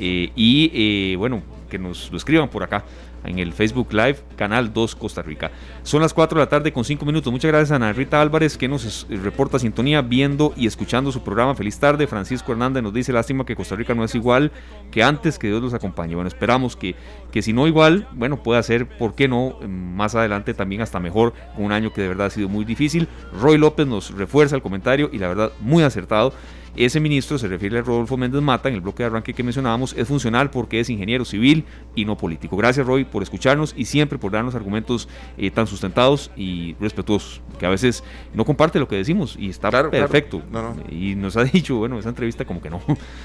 [0.00, 2.84] Eh, y eh, bueno, que nos lo escriban por acá
[3.24, 5.50] en el Facebook Live, Canal 2 Costa Rica.
[5.82, 7.30] Son las 4 de la tarde con 5 minutos.
[7.30, 11.54] Muchas gracias a Ana Rita Álvarez que nos reporta sintonía viendo y escuchando su programa.
[11.54, 12.06] Feliz tarde.
[12.06, 14.52] Francisco Hernández nos dice lástima que Costa Rica no es igual
[14.90, 16.14] que antes, que Dios los acompañe.
[16.14, 16.94] Bueno, esperamos que,
[17.30, 19.56] que si no igual, bueno, pueda ser, ¿por qué no?
[19.68, 23.06] Más adelante también hasta mejor, con un año que de verdad ha sido muy difícil.
[23.38, 26.32] Roy López nos refuerza el comentario y la verdad muy acertado.
[26.76, 29.94] Ese ministro, se refiere a Rodolfo Méndez Mata, en el bloque de arranque que mencionábamos,
[29.96, 32.56] es funcional porque es ingeniero civil y no político.
[32.56, 37.66] Gracias Roy por escucharnos y siempre por darnos argumentos eh, tan sustentados y respetuosos, que
[37.66, 38.04] a veces
[38.34, 40.42] no comparte lo que decimos y está perfecto.
[40.90, 42.80] Y nos ha dicho, bueno, esa entrevista como que no.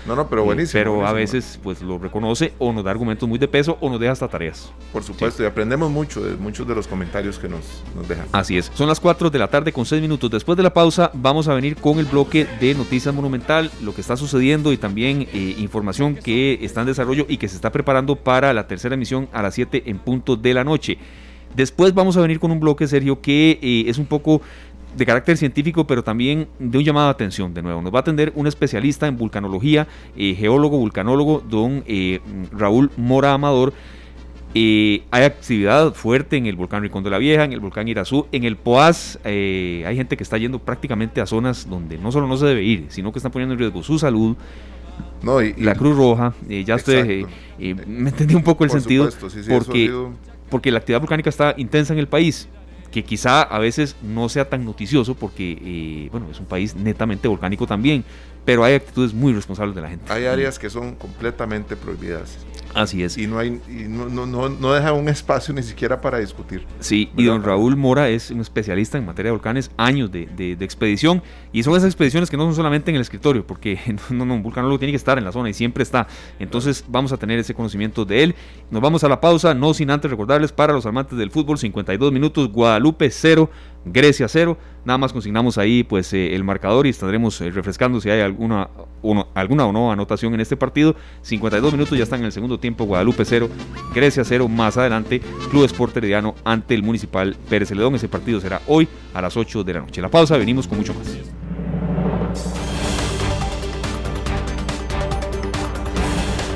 [0.05, 0.79] No, no, pero eh, buenísimo.
[0.79, 3.99] pero a veces pues lo reconoce o nos da argumentos muy de peso o nos
[3.99, 4.71] deja hasta tareas.
[4.91, 8.27] Por supuesto, y aprendemos mucho de muchos de los comentarios que nos, nos dejan.
[8.31, 8.71] Así es.
[8.73, 10.29] Son las 4 de la tarde con 6 minutos.
[10.31, 13.13] Después de la pausa vamos a venir con el bloque de Noticias
[13.81, 17.55] Lo que está sucediendo y también eh, información que está en desarrollo y que se
[17.55, 20.97] está preparando para la tercera emisión a las 7 en punto de la noche.
[21.55, 24.41] Después vamos a venir con un bloque, Sergio, que eh, es un poco
[24.95, 27.81] de carácter científico, pero también de un llamado de atención de nuevo.
[27.81, 31.83] Nos va a atender un especialista en vulcanología, eh, geólogo, vulcanólogo, don
[32.51, 33.73] Raúl Mora Amador.
[34.55, 38.45] Hay actividad fuerte en el volcán Rincón de la Vieja, en el volcán Irazú, en
[38.45, 39.19] el Poás.
[39.23, 42.85] hay gente que está yendo prácticamente a zonas donde no solo no se debe ir,
[42.89, 44.37] sino que están poniendo en riesgo su salud,
[45.21, 47.25] no, y, la Cruz Roja, eh, ya usted eh,
[47.57, 49.09] eh, me entendí un poco el sentido,
[49.49, 49.91] porque,
[50.49, 52.47] porque la actividad volcánica está intensa en el país,
[52.91, 57.65] que quizá a veces no sea tan noticioso porque, bueno, es un país netamente volcánico
[57.65, 58.03] también,
[58.45, 60.13] pero hay actitudes muy responsables de la gente.
[60.13, 62.45] Hay áreas que son completamente prohibidas.
[62.75, 63.17] Así es.
[63.17, 66.65] Y no hay y no, no, no, deja un espacio ni siquiera para discutir.
[66.81, 70.65] Sí, y don Raúl Mora es un especialista en materia de volcanes, años de, de,
[70.65, 73.79] expedición, y son esas expediciones que no son solamente en el escritorio, porque
[74.11, 76.07] no, no, un vulcanólogo tiene que estar en la zona y siempre está.
[76.37, 78.35] Entonces vamos a tener ese conocimiento de él.
[78.69, 82.11] Nos vamos a la pausa, no sin antes recordarles para los amantes del fútbol, 52
[82.11, 83.49] minutos, Guadalupe 0,
[83.85, 84.57] Grecia 0.
[84.83, 88.69] Nada más consignamos ahí pues eh, el marcador y estaremos eh, refrescando si hay alguna,
[89.33, 90.95] alguna o no anotación en este partido.
[91.21, 92.85] 52 minutos ya están en el segundo tiempo.
[92.85, 93.49] Guadalupe 0,
[93.93, 94.47] Grecia 0.
[94.47, 97.95] Más adelante, Club Esporte Herediano ante el Municipal Pérez Celedón.
[97.95, 100.01] Ese partido será hoy a las 8 de la noche.
[100.01, 101.07] La pausa, venimos con mucho más.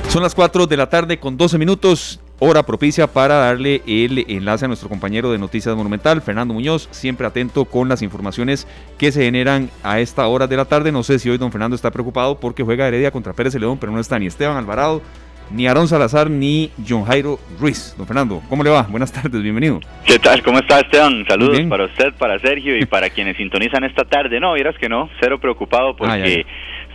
[0.10, 4.66] Son las 4 de la tarde con 12 minutos hora propicia para darle el enlace
[4.66, 9.24] a nuestro compañero de Noticias Monumental, Fernando Muñoz, siempre atento con las informaciones que se
[9.24, 10.92] generan a esta hora de la tarde.
[10.92, 13.92] No sé si hoy don Fernando está preocupado porque juega Heredia contra Pérez León, pero
[13.92, 15.02] no está ni Esteban Alvarado,
[15.52, 17.96] ni Aarón Salazar, ni John Jairo Ruiz.
[17.98, 18.84] Don Fernando, ¿cómo le va?
[18.84, 19.80] Buenas tardes, bienvenido.
[20.06, 20.42] ¿Qué tal?
[20.44, 21.26] ¿Cómo está Esteban?
[21.28, 24.40] Saludos para usted, para Sergio y para quienes sintonizan esta tarde.
[24.40, 26.46] No, vieras que no, cero preocupado porque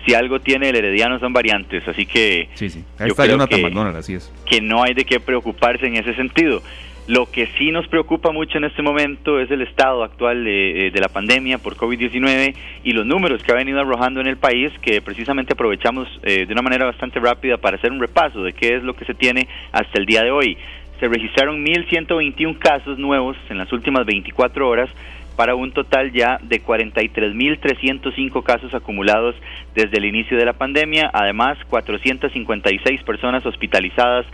[0.05, 2.85] si algo tiene el Herediano son variantes, así que sí, sí.
[2.99, 4.33] Ahí está Jonathan McDonald, así es.
[4.47, 6.63] Que no hay de qué preocuparse en ese sentido.
[7.07, 11.09] Lo que sí nos preocupa mucho en este momento es el estado actual de, la
[11.09, 15.53] pandemia por COVID-19 y los números que ha venido arrojando en el país, que precisamente
[15.53, 18.95] aprovechamos eh, de una manera bastante rápida para hacer un repaso de qué es lo
[18.95, 20.57] que se tiene hasta el día de hoy.
[20.99, 24.89] Se registraron 1.121 casos nuevos en las últimas 24 horas,
[25.37, 29.35] para un total ya de 43.305 casos acumulados
[29.75, 34.27] desde el inicio de la pandemia, además 456 personas hospitalizadas,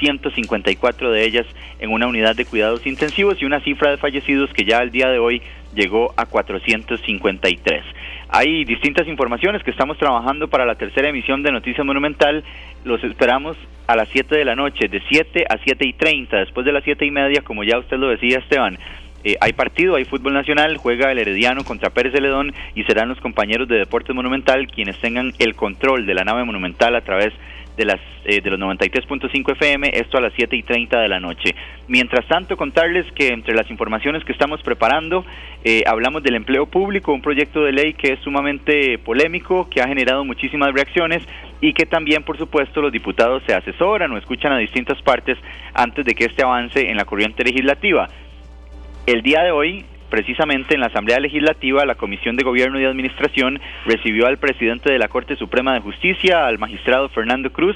[0.00, 1.46] 154 de ellas
[1.80, 5.08] en una unidad de cuidados intensivos y una cifra de fallecidos que ya al día
[5.08, 5.42] de hoy
[5.74, 7.84] llegó a 453.
[8.30, 12.44] Hay distintas informaciones que estamos trabajando para la tercera emisión de Noticias Monumental.
[12.84, 16.66] Los esperamos a las 7 de la noche, de 7 a 7 y 30, después
[16.66, 18.78] de las 7 y media, como ya usted lo decía, Esteban
[19.28, 23.20] eh, hay partido, hay fútbol nacional, juega el Herediano contra Pérez Celedón y serán los
[23.20, 27.34] compañeros de Deportes Monumental quienes tengan el control de la nave monumental a través
[27.76, 31.20] de las eh, de los 93.5 FM, esto a las 7 y 30 de la
[31.20, 31.54] noche.
[31.88, 35.26] Mientras tanto, contarles que entre las informaciones que estamos preparando,
[35.62, 39.88] eh, hablamos del empleo público, un proyecto de ley que es sumamente polémico, que ha
[39.88, 41.22] generado muchísimas reacciones
[41.60, 45.36] y que también, por supuesto, los diputados se asesoran o escuchan a distintas partes
[45.74, 48.08] antes de que este avance en la corriente legislativa.
[49.08, 53.58] El día de hoy, precisamente en la Asamblea Legislativa, la Comisión de Gobierno y Administración
[53.86, 57.74] recibió al presidente de la Corte Suprema de Justicia, al magistrado Fernando Cruz,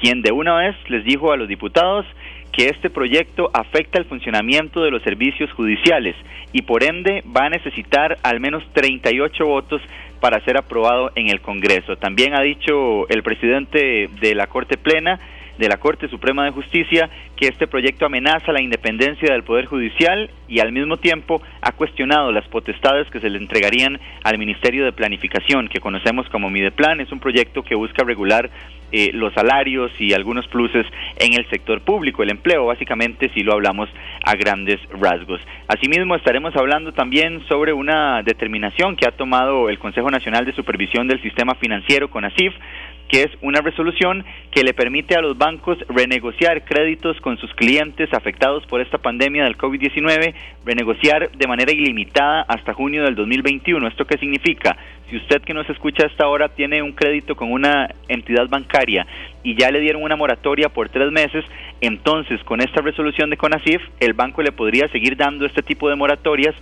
[0.00, 2.06] quien de una vez les dijo a los diputados
[2.52, 6.14] que este proyecto afecta el funcionamiento de los servicios judiciales
[6.52, 9.82] y por ende va a necesitar al menos 38 votos
[10.20, 11.96] para ser aprobado en el Congreso.
[11.96, 15.18] También ha dicho el presidente de la Corte Plena
[15.58, 20.30] de la Corte Suprema de Justicia que este proyecto amenaza la independencia del Poder Judicial
[20.48, 24.92] y al mismo tiempo ha cuestionado las potestades que se le entregarían al Ministerio de
[24.92, 27.00] Planificación, que conocemos como Mideplan.
[27.00, 28.50] Es un proyecto que busca regular
[28.90, 30.86] eh, los salarios y algunos pluses
[31.18, 33.90] en el sector público, el empleo, básicamente, si lo hablamos
[34.24, 35.40] a grandes rasgos.
[35.66, 41.06] Asimismo, estaremos hablando también sobre una determinación que ha tomado el Consejo Nacional de Supervisión
[41.06, 42.54] del Sistema Financiero, CONACIF,
[43.08, 48.12] que es una resolución que le permite a los bancos renegociar créditos con sus clientes
[48.12, 53.86] afectados por esta pandemia del COVID-19, renegociar de manera ilimitada hasta junio del 2021.
[53.88, 54.76] ¿Esto qué significa?
[55.08, 59.06] Si usted que nos escucha hasta ahora tiene un crédito con una entidad bancaria
[59.42, 61.44] y ya le dieron una moratoria por tres meses,
[61.80, 65.96] entonces con esta resolución de CONACIF el banco le podría seguir dando este tipo de
[65.96, 66.54] moratorias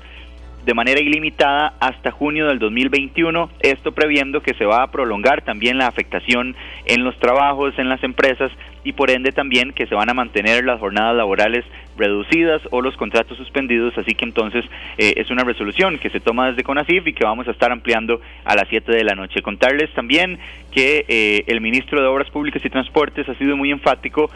[0.67, 5.79] de manera ilimitada hasta junio del 2021, esto previendo que se va a prolongar también
[5.79, 8.51] la afectación en los trabajos, en las empresas
[8.83, 11.65] y por ende también que se van a mantener las jornadas laborales
[11.97, 14.65] reducidas o los contratos suspendidos, así que entonces
[14.99, 18.21] eh, es una resolución que se toma desde CONACIF y que vamos a estar ampliando
[18.45, 19.43] a las 7 de la noche.
[19.43, 20.41] Contarles también
[20.73, 24.31] que eh, el ministro de Obras Públicas y Transportes ha sido muy enfático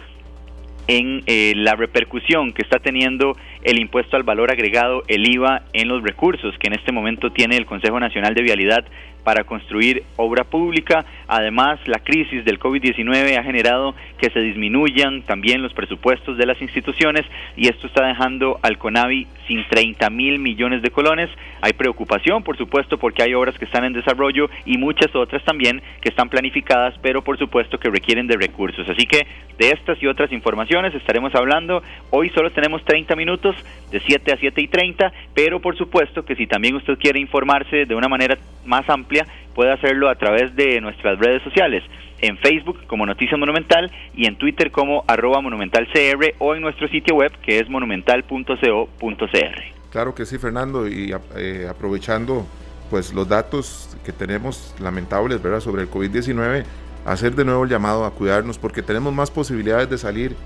[0.90, 5.86] en eh, la repercusión que está teniendo el impuesto al valor agregado, el IVA, en
[5.86, 8.84] los recursos que en este momento tiene el Consejo Nacional de Vialidad
[9.24, 11.04] para construir obra pública.
[11.28, 16.60] Además, la crisis del COVID-19 ha generado que se disminuyan también los presupuestos de las
[16.60, 17.24] instituciones
[17.56, 21.28] y esto está dejando al CONAVI sin 30 mil millones de colones.
[21.60, 25.82] Hay preocupación, por supuesto, porque hay obras que están en desarrollo y muchas otras también
[26.00, 28.88] que están planificadas, pero por supuesto que requieren de recursos.
[28.88, 29.26] Así que
[29.58, 31.82] de estas y otras informaciones estaremos hablando.
[32.10, 33.56] Hoy solo tenemos 30 minutos,
[33.90, 37.84] de 7 a 7 y 30, pero por supuesto que si también usted quiere informarse
[37.84, 39.09] de una manera más amplia,
[39.54, 41.82] puede hacerlo a través de nuestras redes sociales
[42.20, 47.16] en Facebook como Noticia Monumental y en Twitter como arroba monumentalcr o en nuestro sitio
[47.16, 49.62] web que es monumental.co.cr.
[49.90, 52.46] Claro que sí, Fernando, y eh, aprovechando
[52.90, 55.60] pues los datos que tenemos lamentables ¿verdad?
[55.60, 56.64] sobre el COVID-19,
[57.06, 60.36] hacer de nuevo el llamado a cuidarnos porque tenemos más posibilidades de salir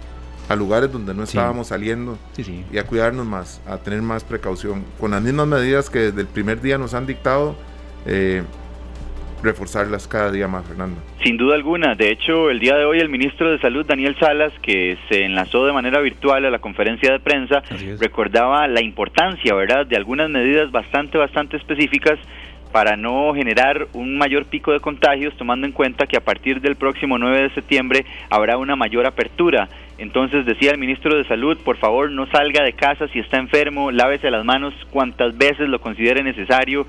[0.49, 2.19] a lugares donde no estábamos saliendo
[2.71, 6.27] y a cuidarnos más, a tener más precaución, con las mismas medidas que desde el
[6.27, 7.57] primer día nos han dictado.
[8.07, 8.43] Eh,
[9.43, 11.01] reforzarlas cada día más, Fernando.
[11.23, 11.95] Sin duda alguna.
[11.95, 15.67] De hecho, el día de hoy el ministro de Salud, Daniel Salas, que se enlazó
[15.67, 17.63] de manera virtual a la conferencia de prensa,
[18.01, 22.19] recordaba la importancia, ¿verdad?, de algunas medidas bastante, bastante específicas
[22.75, 26.75] para no generar un mayor pico de contagios, tomando en cuenta que a partir del
[26.75, 29.69] próximo 9 de septiembre habrá una mayor apertura.
[29.97, 33.93] Entonces decía el ministro de Salud, por favor no salga de casa si está enfermo,
[33.93, 36.85] lávese las manos cuantas veces lo considere necesario,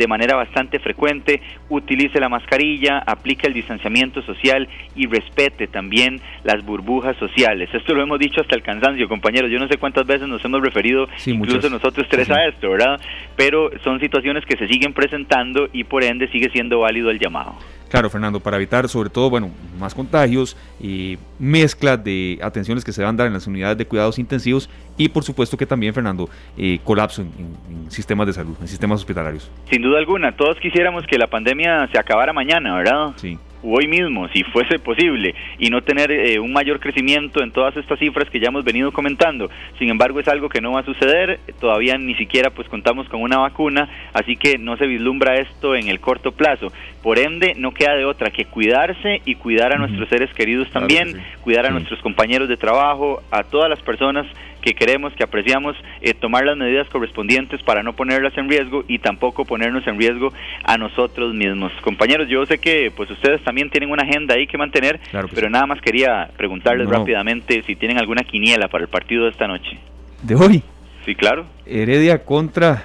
[0.00, 6.64] de manera bastante frecuente, utilice la mascarilla, aplique el distanciamiento social y respete también las
[6.64, 7.68] burbujas sociales.
[7.70, 9.50] Esto lo hemos dicho hasta el cansancio, compañeros.
[9.50, 12.98] Yo no sé cuántas veces nos hemos referido, incluso nosotros tres, a esto, ¿verdad?
[13.36, 17.56] Pero son situaciones que se siguen presentando y por ende sigue siendo válido el llamado.
[17.90, 23.02] Claro, Fernando, para evitar sobre todo, bueno, más contagios y mezcla de atenciones que se
[23.02, 26.28] van a dar en las unidades de cuidados intensivos y por supuesto que también, Fernando,
[26.56, 29.50] eh, colapso en, sistemas de salud, en sistemas hospitalarios.
[29.68, 33.12] Sin duda alguna, todos quisiéramos que la pandemia se acabara mañana, ¿verdad?
[33.16, 37.76] Sí hoy mismo, si fuese posible, y no tener eh, un mayor crecimiento en todas
[37.76, 39.50] estas cifras que ya hemos venido comentando.
[39.78, 43.22] Sin embargo, es algo que no va a suceder, todavía ni siquiera pues contamos con
[43.22, 46.72] una vacuna, así que no se vislumbra esto en el corto plazo.
[47.02, 51.20] Por ende, no queda de otra que cuidarse y cuidar a nuestros seres queridos también,
[51.42, 54.26] cuidar a nuestros compañeros de trabajo, a todas las personas
[54.60, 58.98] que queremos, que apreciamos, eh, tomar las medidas correspondientes para no ponerlas en riesgo y
[58.98, 60.32] tampoco ponernos en riesgo
[60.64, 61.72] a nosotros mismos.
[61.82, 65.00] Compañeros, yo sé que pues ustedes también tienen una agenda ahí que mantener,
[65.34, 69.46] pero nada más quería preguntarles rápidamente si tienen alguna quiniela para el partido de esta
[69.46, 69.78] noche.
[70.22, 70.62] ¿De hoy?
[71.04, 71.46] Sí, claro.
[71.66, 72.84] Heredia contra...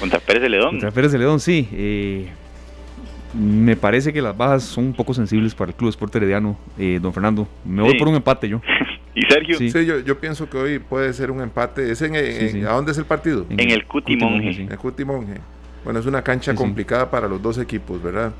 [0.00, 0.70] contra Pérez de Ledón.
[0.70, 1.68] Contra Pérez de Ledón, sí.
[1.72, 2.28] Eh,
[3.34, 6.98] me parece que las bajas son un poco sensibles para el Club Esporte Herediano, eh,
[7.00, 7.46] don Fernando.
[7.64, 8.60] Me voy por un empate yo.
[9.14, 9.58] ¿Y Sergio?
[9.58, 9.70] Sí,
[10.04, 11.90] yo, pienso que hoy puede ser un empate.
[11.90, 13.46] ¿Es en, ¿A dónde es el partido?
[13.50, 14.62] En, el Cutimonge.
[14.62, 15.40] En el Cutimonge.
[15.82, 18.32] Bueno, es una cancha complicada para los dos equipos, ¿verdad?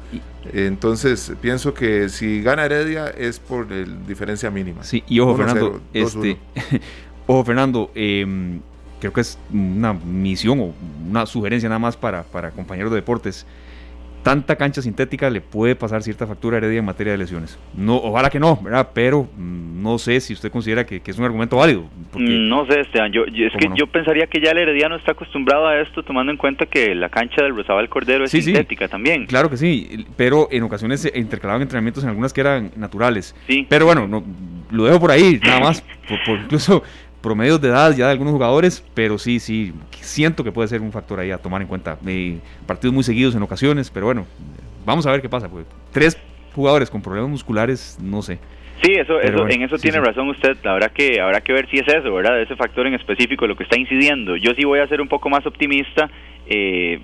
[0.53, 4.85] Entonces, pienso que si gana Heredia es por el diferencia mínima.
[4.85, 6.37] Sí, y ojo, Fernando, este,
[7.27, 8.61] ojo, Fernando, em,
[9.01, 10.75] creo que es una misión o
[11.09, 13.47] una sugerencia nada más para, para compañeros de deportes
[14.23, 17.59] tanta cancha sintética le puede pasar cierta factura a Heredia en materia de lesiones.
[17.75, 18.91] No, ojalá que no, ¿verdad?
[18.93, 21.89] Pero mm, no sé si usted considera que, es un argumento válido.
[22.15, 25.81] No sé, Esteban, yo, es que yo pensaría que ya el Herediano está acostumbrado a
[25.81, 29.27] esto, tomando en cuenta que la cancha del Rosabal Cordero es sintética también.
[29.27, 33.35] Claro que sí, pero en ocasiones se intercalaban entrenamientos en algunas que eran naturales.
[33.47, 33.67] Sí.
[33.69, 34.25] Pero bueno, no,
[34.71, 35.85] lo dejo por ahí, nada más,
[36.27, 36.83] por incluso
[37.29, 40.91] promedios de edad ya de algunos jugadores, pero sí, sí, siento que puede ser un
[40.91, 41.99] factor ahí a tomar en cuenta.
[42.07, 44.27] Eh, partidos muy seguidos en ocasiones, pero bueno,
[44.87, 45.47] vamos a ver qué pasa.
[45.47, 45.67] Pues.
[45.93, 46.17] Tres
[46.55, 48.39] jugadores con problemas musculares, no sé.
[48.83, 50.57] Sí, eso, eso en eso tiene razón usted.
[50.65, 52.41] Habrá que, habrá que ver si es eso, ¿verdad?
[52.41, 54.37] Ese factor en específico lo que está incidiendo.
[54.37, 56.09] Yo sí voy a ser un poco más optimista.
[56.47, 56.99] Eh,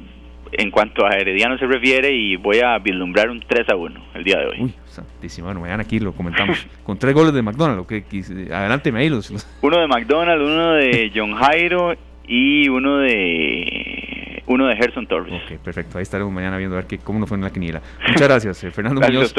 [0.53, 4.25] en cuanto a Herediano se refiere y voy a vislumbrar un 3 a 1 el
[4.25, 4.57] día de hoy.
[4.61, 6.67] Uy, santísimo, bueno, mañana aquí lo comentamos.
[6.85, 8.05] Con tres goles de McDonald's, que,
[8.53, 9.31] adelánteme ahí los,
[9.63, 11.95] Uno de McDonald's, uno de John Jairo
[12.27, 15.33] y uno de uno de Gerson Torres.
[15.33, 15.99] Ok, perfecto.
[15.99, 17.81] Ahí estaremos mañana viendo a ver cómo nos fue en la quiniela.
[18.07, 19.35] Muchas gracias, Fernando Muñoz,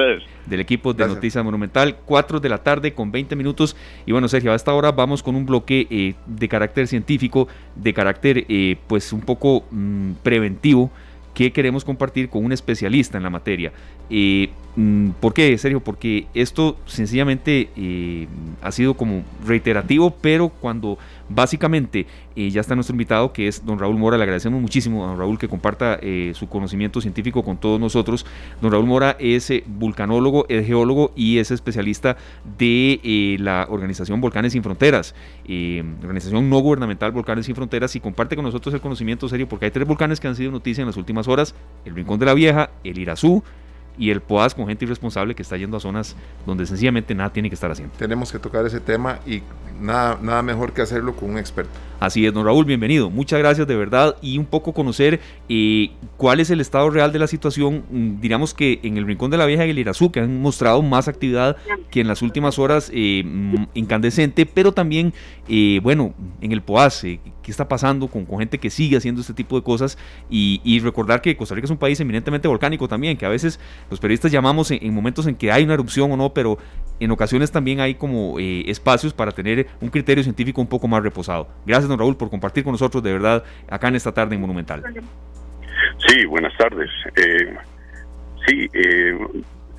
[0.45, 1.97] del equipo de Noticias Monumental.
[2.05, 3.75] 4 de la tarde con 20 minutos.
[4.05, 8.45] Y bueno, Sergio, a esta hora vamos con un bloque de carácter científico, de carácter
[8.87, 10.91] pues un poco mm, preventivo
[11.35, 13.73] que queremos compartir con un especialista en la materia.
[14.09, 15.81] Eh, mm, ¿Por qué, Sergio?
[15.81, 18.27] Porque esto sencillamente eh,
[18.61, 20.97] ha sido como reiterativo, pero cuando
[21.29, 25.07] básicamente eh, ya está nuestro invitado, que es don Raúl Mora, le agradecemos muchísimo a
[25.07, 25.99] don Raúl que comparta
[26.33, 28.25] su conocimiento científico con todos nosotros.
[28.61, 32.17] Don Raúl Mora es vulcanólogo, es geólogo y es especialista
[32.57, 35.15] de la organización Volcanes Sin Fronteras,
[36.03, 39.71] organización no gubernamental Volcanes Sin Fronteras, y comparte con nosotros el conocimiento serio, porque hay
[39.71, 41.55] tres volcanes que han sido noticia en las últimas horas,
[41.85, 43.43] el Rincón de la Vieja, el Irazú,
[43.97, 46.15] y el POAS con gente irresponsable que está yendo a zonas
[46.45, 47.93] donde sencillamente nada tiene que estar haciendo.
[47.97, 49.41] Tenemos que tocar ese tema y
[49.79, 51.71] nada, nada mejor que hacerlo con un experto.
[51.99, 53.09] Así es, don Raúl, bienvenido.
[53.09, 57.19] Muchas gracias de verdad y un poco conocer eh, cuál es el estado real de
[57.19, 57.83] la situación.
[57.89, 60.81] Mm, diríamos que en el Rincón de la Vieja y el Irazú, que han mostrado
[60.81, 61.55] más actividad
[61.89, 65.13] que en las últimas horas eh, mm, incandescente, pero también,
[65.47, 67.05] eh, bueno, en el POAS,
[67.45, 71.37] qué está pasando con, gente que sigue haciendo este tipo de cosas y, recordar que
[71.37, 74.93] Costa Rica es un país eminentemente volcánico también, que a veces los periodistas llamamos en,
[74.93, 76.57] momentos en que hay una erupción o no, pero
[76.99, 81.47] en ocasiones también hay como espacios para tener un criterio científico un poco más reposado.
[81.65, 84.83] Gracias don Raúl, por compartir con nosotros de verdad acá en esta tarde en Monumental.
[86.07, 86.89] Sí, buenas tardes.
[87.15, 87.55] Eh,
[88.47, 89.17] sí, eh,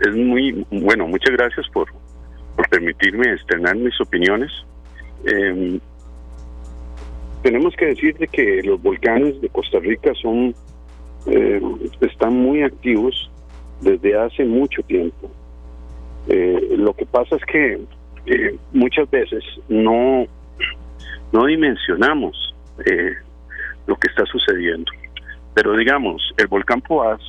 [0.00, 1.88] es muy bueno, muchas gracias por,
[2.54, 4.52] por permitirme estrenar mis opiniones.
[5.24, 5.80] Em,
[7.46, 10.52] tenemos que decir que los volcanes de Costa Rica son
[11.26, 11.60] eh,
[12.00, 13.30] están muy activos
[13.82, 15.30] desde hace mucho tiempo.
[16.76, 17.78] lo que pasa es que
[18.72, 20.26] muchas veces no
[21.32, 22.34] no dimensionamos
[22.84, 23.14] eh,
[23.86, 24.90] lo que está sucediendo.
[25.54, 27.20] Pero digamos, el volcán Poás,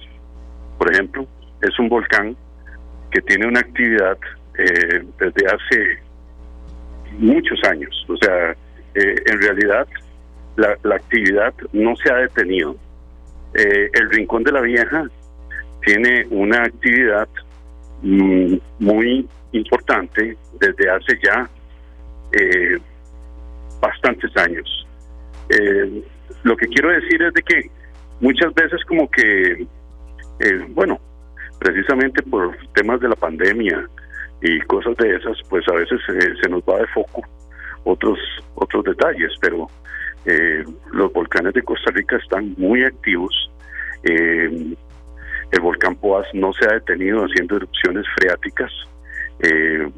[0.79, 1.27] por ejemplo,
[1.61, 2.35] es un volcán
[3.11, 4.17] que tiene una actividad
[4.57, 5.99] eh, desde hace
[7.19, 7.93] muchos años.
[8.09, 8.55] O sea,
[8.97, 9.87] eh, en realidad
[10.57, 12.75] la, actividad no se ha detenido.
[13.53, 15.07] el Rincón de la Vieja
[15.83, 17.27] tiene una actividad
[18.03, 21.49] mm, muy importante desde hace ya
[23.79, 24.87] bastantes años.
[25.49, 26.03] Eh,
[26.43, 27.69] lo que quiero decir es de que
[28.19, 29.65] muchas veces como que,
[30.39, 30.99] eh, bueno,
[31.59, 33.87] precisamente por temas de la pandemia
[34.41, 35.99] y cosas de esas, pues a veces
[36.41, 37.21] se nos va de foco
[37.83, 38.19] otros
[38.55, 39.67] otros detalles, pero
[40.27, 40.63] eh,
[40.93, 43.51] los volcanes de Costa Rica están muy activos.
[44.03, 48.71] el volcán Poás no se ha detenido haciendo erupciones freáticas.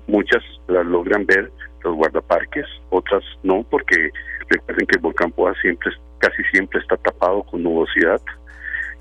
[0.07, 1.51] muchas las logran ver
[1.83, 4.11] los guardaparques, otras no, porque
[4.49, 8.21] recuerden que el volcán Poa siempre, casi siempre está tapado con nubosidad.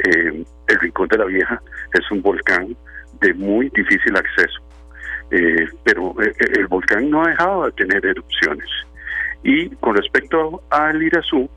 [0.04, 1.60] Eh, el Rincón de la Vieja
[1.92, 2.76] es un volcán
[3.20, 4.60] de muy difícil acceso,
[5.30, 8.68] eh, pero eh, el volcán no ha dejado de tener erupciones.
[9.42, 11.48] Y con respecto al Irazú,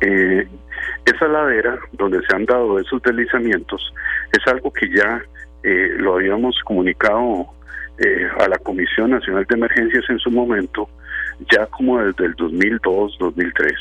[0.00, 3.92] esa ladera donde se han dado esos deslizamientos
[4.32, 5.22] es algo que ya
[5.98, 7.48] lo habíamos comunicado
[8.02, 10.88] eh, a la Comisión Nacional de Emergencias en su momento,
[11.52, 13.74] ya como desde el 2002-2003.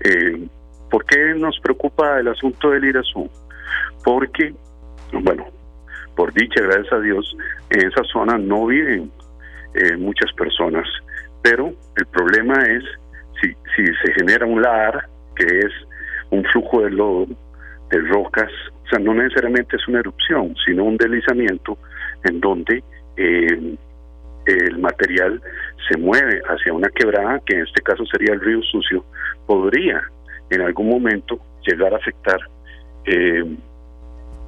[0.00, 0.46] Eh,
[0.90, 3.30] ¿Por qué nos preocupa el asunto del Irazú?
[4.04, 4.54] Porque,
[5.10, 5.46] bueno,
[6.14, 7.34] por dicha, gracias a Dios,
[7.70, 9.10] en esa zona no viven
[9.72, 10.86] eh, muchas personas,
[11.48, 12.82] pero el problema es
[13.40, 13.54] si,
[13.86, 15.72] se genera un lar, que es
[16.30, 17.26] un flujo de lodo,
[17.90, 18.50] de rocas,
[18.84, 21.78] o sea, no necesariamente es una erupción, sino un deslizamiento
[22.24, 22.82] en donde
[23.16, 23.76] eh,
[24.46, 25.40] el material
[25.88, 29.04] se mueve hacia una quebrada, que en este caso sería el río sucio,
[29.46, 30.02] podría
[30.50, 32.40] en algún momento llegar a afectar
[33.04, 33.44] eh,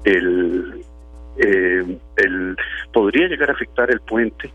[0.05, 2.57] eh, el,
[2.93, 4.51] podría llegar a afectar el puente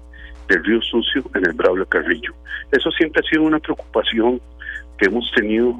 [0.48, 2.34] del río sucio en el Braulio Carrillo.
[2.72, 4.42] Eso siempre ha sido una preocupación
[4.98, 5.76] que hemos tenido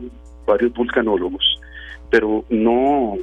[0.46, 1.62] varios vulcanólogos,
[2.10, 3.18] pero no,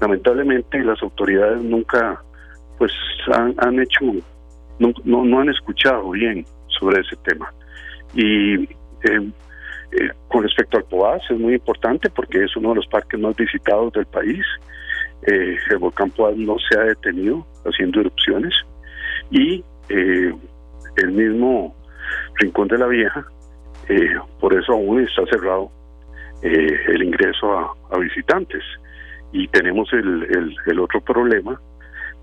[0.00, 2.22] lamentablemente las autoridades nunca
[2.78, 2.92] pues
[3.32, 4.00] han, hecho,
[4.78, 7.52] no, no, han escuchado bien sobre ese tema.
[8.14, 9.30] Y eh,
[9.92, 13.36] eh, con respecto al POAS es muy importante porque es uno de los parques más
[13.36, 14.44] visitados del país.
[15.26, 18.54] Eh, el volcán Poás no se ha detenido haciendo erupciones
[19.30, 21.74] y el mismo
[22.36, 23.24] Rincón de la Vieja,
[24.40, 25.70] por eso aún está cerrado
[26.42, 28.62] el ingreso a, visitantes.
[29.32, 31.60] Y tenemos el, el, el otro problema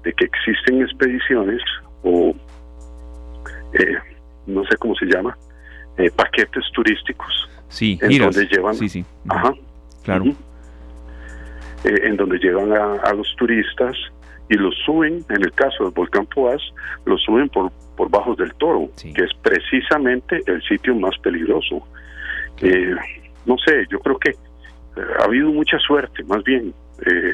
[0.04, 1.62] de que existen expediciones
[2.04, 2.36] o
[3.74, 3.98] eh,
[4.46, 5.38] no sé cómo se llama,
[5.98, 7.50] eh, paquetes turísticos.
[7.70, 9.06] Sí, en donde llevan, sí, sí.
[9.28, 9.54] Ajá,
[10.04, 10.26] Claro.
[11.84, 13.96] en donde llevan a, los turistas
[14.50, 16.62] y los suben, en el caso del volcán Poás,
[17.06, 21.86] los suben por, por Bajos del Toro, que es precisamente el sitio más peligroso.
[23.46, 24.36] no sé, yo creo que
[25.20, 26.74] ha habido mucha suerte, más bien.
[27.06, 27.34] Eh,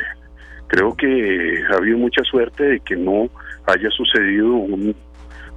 [0.67, 3.29] creo que ha habido mucha suerte de que no
[3.67, 4.53] haya sucedido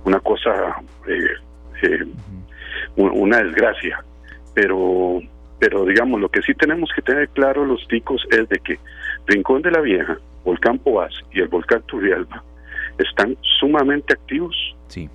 [0.05, 0.77] una cosa,
[1.09, 2.05] eh, eh,
[2.97, 4.05] una desgracia.
[4.55, 5.21] Pero,
[5.59, 8.79] pero digamos, lo que sí tenemos que tener claro los ticos es de que
[9.27, 12.43] Rincón de la Vieja, Volcán Poás y el Volcán Turrialba
[12.99, 14.57] están sumamente activos.
[14.87, 15.11] Sí.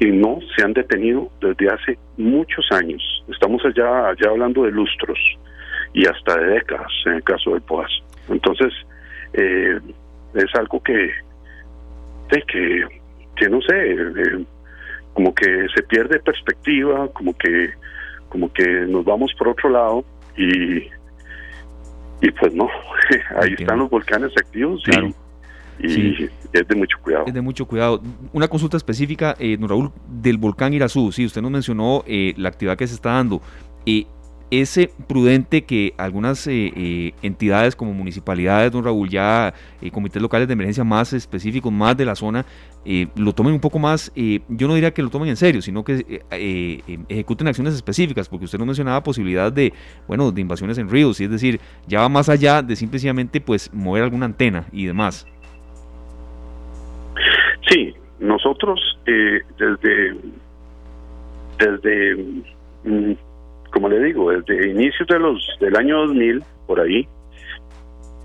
[0.00, 3.02] Y no se han detenido desde hace muchos años.
[3.28, 5.18] Estamos allá, allá hablando de lustros
[5.94, 7.90] y hasta de décadas en el caso del POAS.
[8.28, 8.72] Entonces,
[9.32, 9.78] eh,
[10.34, 11.10] es algo que,
[12.30, 12.86] que,
[13.36, 14.44] que no sé, eh,
[15.14, 17.70] como que se pierde perspectiva, como que,
[18.28, 20.04] como que nos vamos por otro lado
[20.36, 20.88] y,
[22.20, 22.68] y pues no,
[23.42, 24.82] ahí están los volcanes activos
[25.80, 27.26] y, es de mucho cuidado.
[27.26, 28.02] Es de mucho cuidado.
[28.32, 31.12] Una consulta específica, eh, don Raúl, del volcán Irazú.
[31.12, 33.40] Sí, usted nos mencionó eh, la actividad que se está dando.
[33.86, 34.06] Eh,
[34.50, 40.48] es prudente que algunas eh, eh, entidades como municipalidades, don Raúl, ya eh, comités locales
[40.48, 42.44] de emergencia más específicos, más de la zona,
[43.16, 46.22] lo tomen un poco más, yo no diría que lo tomen en serio, sino que
[47.10, 49.74] ejecuten acciones específicas, porque usted no mencionaba posibilidad de,
[50.06, 54.04] bueno, de invasiones en ríos, es decir, ya va más allá de simplemente pues mover
[54.04, 55.26] alguna antena y demás.
[57.68, 60.16] Sí, nosotros desde
[61.58, 62.16] desde
[62.84, 63.12] mm,
[63.70, 65.08] como le digo, desde inicios
[65.60, 67.08] del año 2000, por ahí,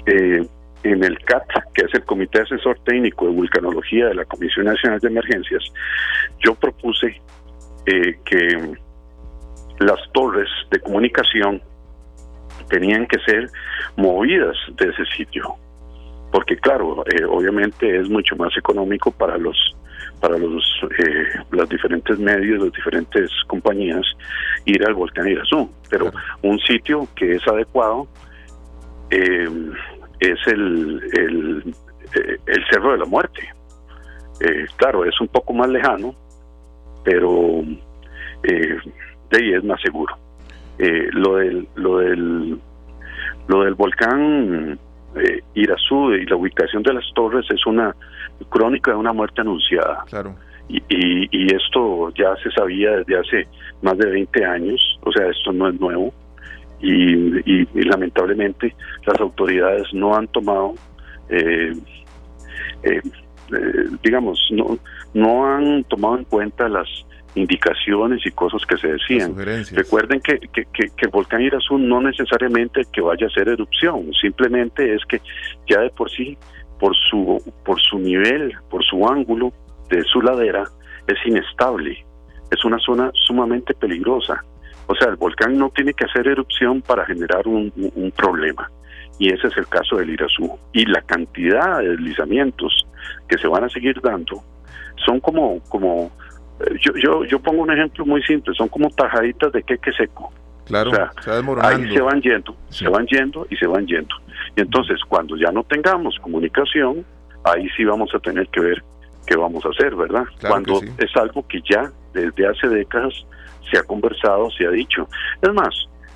[0.06, 0.46] eh,
[0.84, 5.00] en el CAT, que es el Comité Asesor Técnico de Vulcanología de la Comisión Nacional
[5.00, 5.64] de Emergencias,
[6.46, 7.22] yo propuse
[7.86, 8.76] eh, que
[9.80, 11.62] las torres de comunicación
[12.70, 13.50] tenían que ser
[13.96, 15.56] movidas de ese sitio,
[16.32, 19.58] porque claro, eh, obviamente es mucho más económico para los
[20.24, 20.63] para los
[20.99, 24.05] eh, los diferentes medios, las diferentes compañías
[24.63, 26.09] ir al volcán Irazú, pero
[26.43, 28.07] un sitio que es adecuado
[29.09, 29.49] eh,
[30.21, 31.76] es el, el,
[32.15, 33.41] eh, el, Cerro de la Muerte.
[34.39, 36.15] Eh, claro, es un poco más lejano,
[37.03, 37.61] pero
[38.43, 40.17] de ahí es más seguro.
[40.78, 42.59] lo del lo del
[43.49, 44.80] lo del volcán
[45.53, 47.95] Irazú y la ubicación de las torres es una
[48.49, 50.03] crónica de una muerte anunciada.
[50.09, 50.36] Claro.
[50.70, 53.47] Y, y, esto ya se sabía desde hace
[53.82, 56.14] más de 20 años, o sea, esto no es nuevo.
[56.82, 60.74] Y, lamentablemente las autoridades no han tomado,
[61.30, 61.74] eh,
[62.84, 63.01] eh,
[63.51, 64.78] eh, digamos, no,
[65.14, 66.88] no han tomado en cuenta las
[67.36, 69.36] indicaciones y cosas que se decían.
[69.71, 74.93] Recuerden que, que, que, el volcán Irazú no necesariamente que vaya a ser erupción, simplemente
[74.93, 75.21] es que
[75.67, 76.38] ya de por sí
[76.84, 79.53] por su, por su nivel, por su ángulo
[79.89, 80.65] de su ladera,
[81.07, 82.05] es inestable.
[82.51, 84.43] Es una zona sumamente peligrosa.
[84.88, 87.71] O sea, el volcán no tiene que hacer erupción para generar un,
[88.17, 88.69] problema.
[89.17, 90.51] Y ese es el caso del Irazú.
[90.73, 92.86] Y la cantidad de deslizamientos
[93.29, 94.43] que se van a seguir dando
[95.05, 96.11] son como, como
[96.82, 100.32] yo, yo, yo pongo un ejemplo muy simple, son como tajaditas de queque seco.
[100.66, 100.91] Claro,
[101.62, 104.16] ahí se van yendo, se van yendo y se van yendo.
[104.56, 107.06] Y entonces, cuando ya no tengamos comunicación,
[107.43, 108.84] ahí sí vamos a tener que ver
[109.28, 110.24] qué vamos a hacer, ¿verdad?
[110.47, 113.14] cuando es algo que ya desde hace décadas
[113.70, 115.08] se ha conversado, se ha dicho.
[115.41, 115.74] Es más,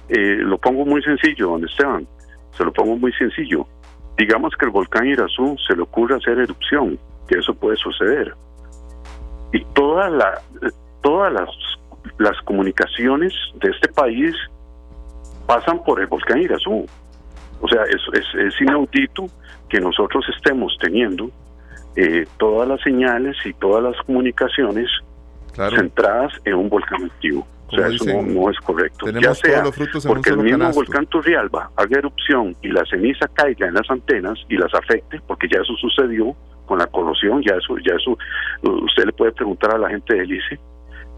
[0.10, 2.08] eh, lo pongo muy sencillo, don Esteban,
[2.52, 3.68] se lo pongo muy sencillo.
[4.18, 8.34] Digamos que el volcán Irazú se le ocurre hacer erupción, que eso puede suceder.
[9.58, 10.42] Y toda la,
[11.02, 11.50] todas las
[12.18, 14.36] las comunicaciones de este país
[15.46, 16.86] pasan por el volcán Irazú.
[17.62, 18.02] O sea, es,
[18.34, 19.28] es, inaudito
[19.70, 21.30] que nosotros estemos teniendo
[21.96, 24.90] eh, todas las señales y todas las comunicaciones
[25.76, 27.48] centradas en un volcán activo.
[27.70, 29.10] O sea, eso no, es correcto.
[29.10, 29.64] Ya sea
[30.06, 34.56] porque el mismo volcán Turrialba haga erupción y la ceniza caiga en las antenas y
[34.56, 36.36] las afecte, porque ya eso sucedió
[36.68, 38.18] con la corrosión, ya eso, ya eso,
[38.62, 40.60] usted le puede preguntar a la gente del ICE,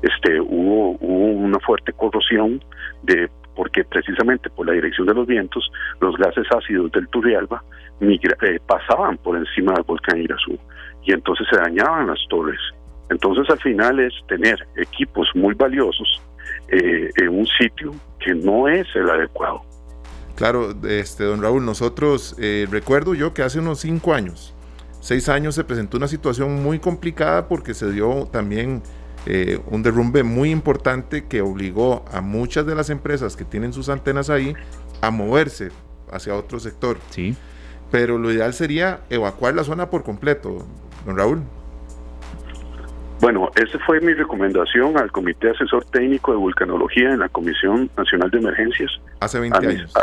[0.01, 2.63] este, hubo, hubo una fuerte corrosión
[3.03, 3.29] de
[3.59, 5.69] porque precisamente por la dirección de los vientos,
[5.99, 7.61] los gases ácidos del Turrialba
[7.99, 10.57] eh, pasaban por encima del volcán Irazú
[11.03, 12.59] y entonces se dañaban las torres.
[13.09, 16.21] Entonces al final es tener equipos muy valiosos
[16.69, 19.61] eh, en un sitio que no es el adecuado.
[20.37, 24.55] Claro, este don Raúl, nosotros eh, recuerdo yo que hace unos cinco años,
[24.99, 28.81] seis años se presentó una situación muy complicada porque se dio también
[29.25, 33.89] eh, un derrumbe muy importante que obligó a muchas de las empresas que tienen sus
[33.89, 34.53] antenas ahí
[35.01, 35.69] a moverse
[36.11, 36.97] hacia otro sector.
[37.09, 37.35] Sí.
[37.91, 40.65] Pero lo ideal sería evacuar la zona por completo,
[41.05, 41.43] don Raúl.
[43.21, 48.31] Bueno, esa fue mi recomendación al Comité Asesor Técnico de Vulcanología en la Comisión Nacional
[48.31, 48.91] de Emergencias.
[49.19, 49.93] Hace 20 años.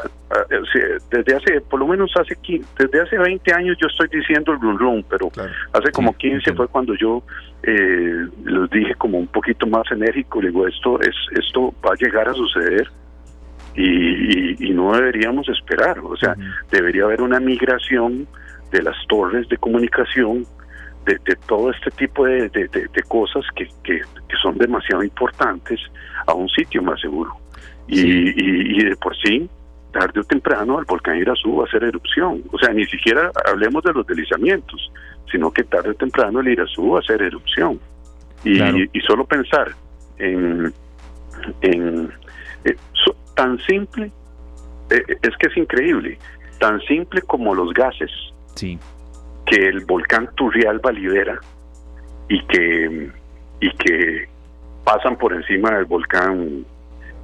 [1.11, 2.37] desde hace, por lo menos hace,
[2.79, 5.31] desde hace 20 años yo estoy diciendo el run run, pero
[5.73, 7.23] hace como 15 fue cuando yo
[7.62, 12.29] eh, les dije como un poquito más enérgico, digo, esto, es, esto va a llegar
[12.29, 12.91] a suceder
[13.77, 16.37] y, no deberíamos esperar, o sea,
[16.71, 18.27] debería haber una migración
[18.71, 20.47] de las torres de comunicación
[21.07, 22.51] de, todo este tipo de,
[23.09, 24.03] cosas que, que,
[24.43, 25.81] son demasiado importantes
[26.27, 27.33] a un sitio más seguro.
[27.87, 29.49] Y, de por sí,
[29.93, 32.43] tarde o temprano, el volcán Irazú va a hacer erupción.
[32.53, 34.91] O sea, ni siquiera hablemos de los deslizamientos,
[35.31, 37.79] sino que tarde o temprano el Irazú va a hacer erupción.
[38.45, 39.73] Y, y solo pensar
[40.19, 40.73] en,
[41.63, 42.11] en
[42.65, 42.77] eh,
[43.35, 44.11] tan simple,
[44.91, 46.19] eh, es que es increíble,
[46.59, 48.11] tan simple como los gases.
[48.55, 48.79] Sí
[49.47, 51.38] que el volcán Turrialba libera
[52.28, 53.11] y que,
[53.61, 54.28] y que
[54.84, 56.64] pasan por encima del volcán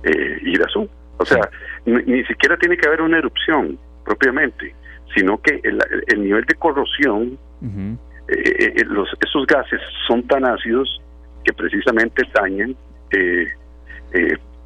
[0.05, 0.89] eh, Irazú.
[1.19, 1.49] O sea,
[1.85, 4.75] ni, siquiera tiene que haber una erupción propiamente,
[5.15, 11.01] sino que el, nivel de corrosión, eh, eh, los, esos gases son tan ácidos
[11.45, 12.75] que precisamente dañan
[13.11, 13.47] eh,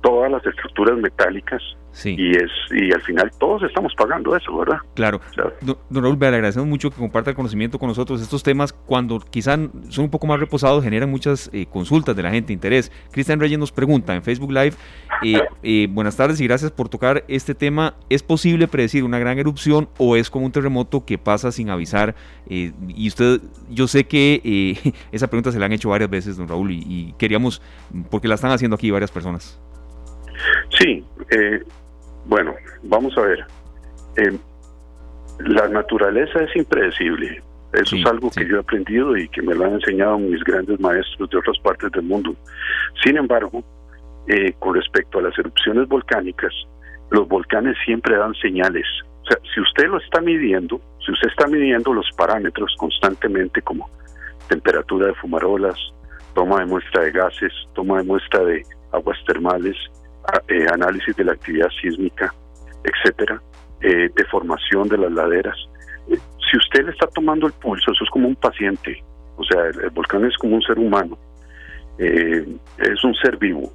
[0.02, 1.62] todas las estructuras metálicas
[2.04, 4.78] y es y al final todos estamos pagando eso, ¿verdad?
[4.94, 5.20] Claro.
[5.60, 8.20] Don, Raúl, le agradecemos mucho que comparta el conocimiento con nosotros.
[8.20, 12.30] Estos temas, cuando quizás son un poco más reposados, generan muchas eh, consultas de la
[12.30, 12.92] gente, interés.
[13.10, 14.74] Cristian Reyes nos pregunta en Facebook Live,
[15.22, 17.94] eh, eh, buenas tardes y gracias por tocar este tema.
[18.10, 22.14] ¿Es posible predecir una gran erupción o es como un terremoto que pasa sin avisar?
[22.48, 23.40] y usted,
[23.70, 27.14] yo sé que esa pregunta se la han hecho varias veces, don Raúl, y, y
[27.18, 27.60] queríamos,
[28.08, 29.58] porque la están haciendo aquí varias personas.
[30.78, 31.62] Sí, eh,
[32.26, 33.46] bueno, vamos a ver.
[34.16, 34.38] Eh,
[35.40, 37.42] la naturaleza es impredecible.
[37.72, 40.80] Eso es algo que yo he aprendido y que me lo han enseñado mis grandes
[40.80, 42.34] maestros de otras partes del mundo.
[43.04, 43.62] Sin embargo,
[44.28, 46.52] eh, con respecto a las erupciones volcánicas,
[47.10, 48.86] los volcanes siempre dan señales.
[49.22, 53.90] O sea, si usted lo está midiendo, si usted está midiendo los parámetros constantemente como
[54.48, 55.76] temperatura de fumarolas,
[56.34, 58.62] toma de muestra de gases, toma de muestra de
[58.92, 59.76] aguas termales,
[60.48, 62.32] eh, análisis de la actividad sísmica,
[62.84, 63.40] etcétera,
[63.80, 65.56] eh, deformación de las laderas.
[66.08, 66.18] Eh,
[66.50, 69.02] si usted le está tomando el pulso, eso es como un paciente,
[69.36, 71.18] o sea, el, volcán es como un ser humano,
[71.98, 73.72] es un ser vivo.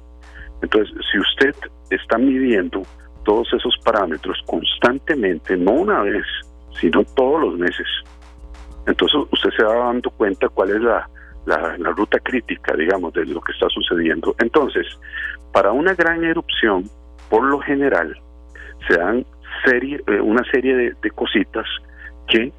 [0.62, 1.54] Entonces, si usted
[1.90, 2.82] está midiendo
[3.24, 6.24] todos esos parámetros constantemente, no una vez,
[6.80, 7.86] sino todos los meses,
[8.86, 11.08] entonces usted se va dando cuenta cuál es la,
[11.46, 14.34] la, ruta crítica, digamos, de lo que está sucediendo.
[14.38, 14.86] Entonces,
[15.52, 16.88] para una gran erupción,
[17.28, 18.16] por lo general,
[18.88, 19.24] se dan
[19.64, 21.66] serie, eh, una serie de, cositas
[22.28, 22.52] que,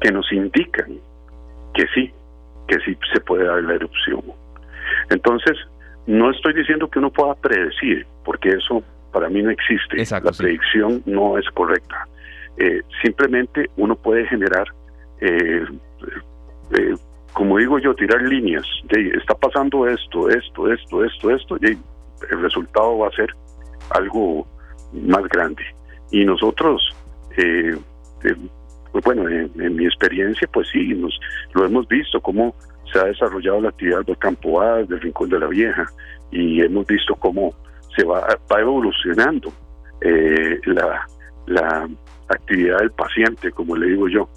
[0.00, 0.98] que nos indican
[1.74, 2.12] que sí,
[2.68, 4.22] que sí se puede dar la erupción.
[5.10, 5.56] Entonces,
[6.06, 9.96] no estoy diciendo que uno pueda predecir, porque eso para mí no existe.
[10.22, 12.06] la predicción no es correcta.
[12.56, 14.66] Eh, simplemente uno puede generar
[15.20, 15.64] eh,
[16.72, 16.94] eh
[17.34, 21.76] como digo yo, tirar líneas, de, está pasando esto, esto, esto, esto, esto, y
[22.30, 23.28] el resultado va a ser
[23.90, 24.46] algo
[24.92, 25.62] más grande.
[26.10, 26.82] Y nosotros,
[27.36, 27.76] eh,
[28.24, 28.36] eh,
[28.92, 31.18] pues bueno, en, mi experiencia, pues sí, nos,
[31.54, 32.54] lo hemos visto, cómo
[32.92, 35.84] se ha desarrollado la actividad del Campo A, del Rincón de la Vieja,
[36.30, 37.54] y hemos visto cómo
[37.96, 39.52] se va, va evolucionando
[40.00, 41.06] eh, la,
[41.46, 41.88] la
[42.28, 44.28] actividad del paciente, como le digo yo.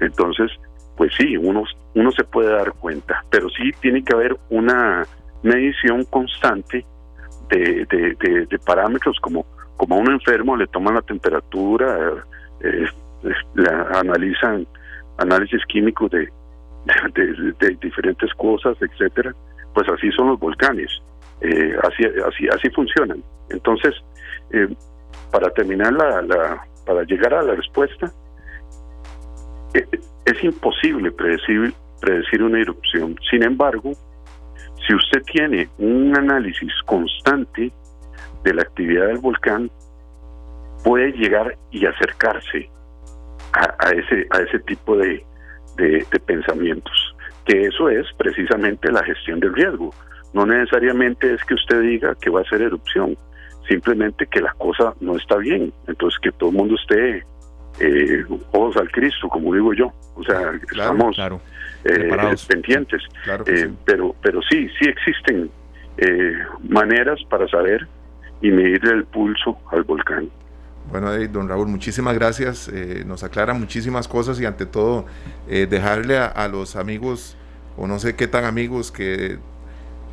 [0.00, 0.50] Entonces,
[0.96, 1.64] pues sí, uno,
[1.94, 5.06] uno se puede dar cuenta, pero sí tiene que haber una
[5.42, 6.84] medición constante
[7.48, 9.44] de, parámetros como,
[9.76, 12.24] como a un enfermo le toman la temperatura,
[12.60, 12.86] eh,
[13.94, 14.66] analizan
[15.18, 16.28] análisis químicos de,
[17.14, 19.34] de, diferentes cosas, etcétera,
[19.74, 20.90] pues así son los volcanes,
[21.40, 23.22] eh, así, así, así funcionan.
[23.50, 23.94] Entonces,
[24.52, 24.68] eh,
[25.30, 28.12] para terminar la, la, para llegar a la respuesta,
[29.74, 33.16] es imposible predecir, predecir una erupción.
[33.30, 33.92] Sin embargo,
[34.88, 37.70] si usted tiene un análisis constante
[38.42, 39.70] de la actividad del volcán,
[40.82, 42.70] puede llegar y acercarse
[43.52, 45.22] a, ese, a ese tipo de,
[45.76, 47.14] de, pensamientos.
[47.44, 49.90] Que eso es precisamente la gestión del riesgo.
[50.32, 53.16] No necesariamente es que usted diga que va a ser erupción,
[53.68, 55.70] simplemente que la cosa no está bien.
[55.86, 57.24] Entonces que todo el mundo esté
[57.80, 59.92] eh, ojos al Cristo, como digo yo.
[60.14, 61.16] O sea, estamos
[61.84, 62.10] eh,
[62.48, 63.02] pendientes.
[63.46, 65.50] Eh, pero, pero sí, sí existen
[65.96, 66.32] eh,
[66.68, 67.86] maneras para saber
[68.40, 70.28] y medir el pulso al volcán.
[70.90, 72.72] Bueno, don Raúl, muchísimas gracias.
[73.04, 75.04] Nos aclara muchísimas cosas y ante todo
[75.46, 77.36] dejarle a, los amigos,
[77.76, 79.38] o no sé qué tan amigos, que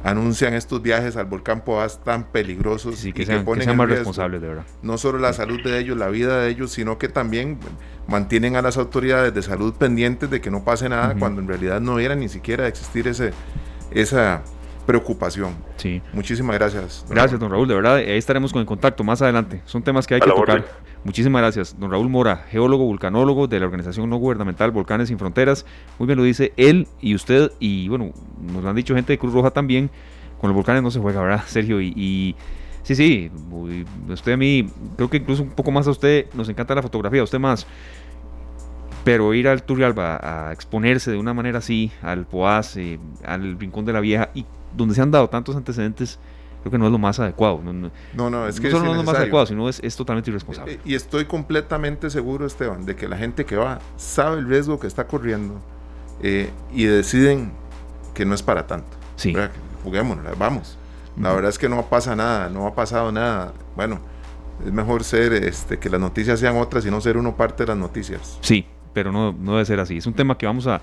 [0.05, 4.65] anuncian estos viajes al volcán Poás tan peligrosos y que, ponen más responsables, de verdad.
[4.83, 7.57] No solo la salud de ellos, la vida de ellos, sino que también
[8.07, 11.81] mantienen a las autoridades de salud pendientes de que no pase nada cuando en realidad
[11.81, 13.31] no era ni siquiera existir ese,
[13.89, 14.43] esa
[14.85, 15.55] preocupación.
[15.77, 16.01] Sí.
[16.13, 17.05] Muchísimas gracias.
[17.09, 17.67] gracias, don Raúl.
[17.67, 19.61] De verdad, ahí estaremos con el contacto más adelante.
[19.65, 20.65] Son temas que hay que tocar.
[21.03, 21.79] Muchísimas gracias.
[21.79, 25.65] Don Raúl Mora, geólogo, vulcanólogo de la organización no gubernamental Volcanes Sin Fronteras.
[25.99, 27.51] Muy bien lo dice él y usted.
[27.59, 28.11] Y bueno,
[28.41, 29.89] nos lo han dicho gente de Cruz Roja también.
[30.39, 31.79] Con los volcanes no se juega, ¿verdad, Sergio?
[31.79, 32.35] Y,
[32.83, 33.31] sí, sí.
[34.09, 37.21] Usted a mí, creo que incluso un poco más a usted, nos encanta la fotografía.
[37.21, 37.67] A usted más.
[39.03, 43.85] Pero ir al Turrialba a exponerse de una manera así, al Poás, eh, al Rincón
[43.85, 44.45] de la Vieja, y
[44.75, 46.19] donde se han dado tantos antecedentes,
[46.61, 47.61] creo que no es lo más adecuado.
[47.61, 50.29] No, no, es que no solo no es lo más adecuado, sino es, es totalmente
[50.29, 50.73] irresponsable.
[50.73, 54.79] Eh, y estoy completamente seguro, Esteban, de que la gente que va sabe el riesgo
[54.79, 55.61] que está corriendo
[56.21, 57.51] eh, y deciden
[58.13, 58.97] que no es para tanto.
[59.15, 59.35] Sí.
[59.83, 60.77] Juguémonos, vamos.
[61.19, 63.53] La verdad es que no pasa nada, no ha pasado nada.
[63.75, 63.99] Bueno,
[64.65, 67.67] es mejor ser este, que las noticias sean otras y no ser uno parte de
[67.67, 68.37] las noticias.
[68.41, 68.65] Sí,
[68.95, 69.97] pero no, debe ser así.
[69.97, 70.81] Es un tema que vamos a,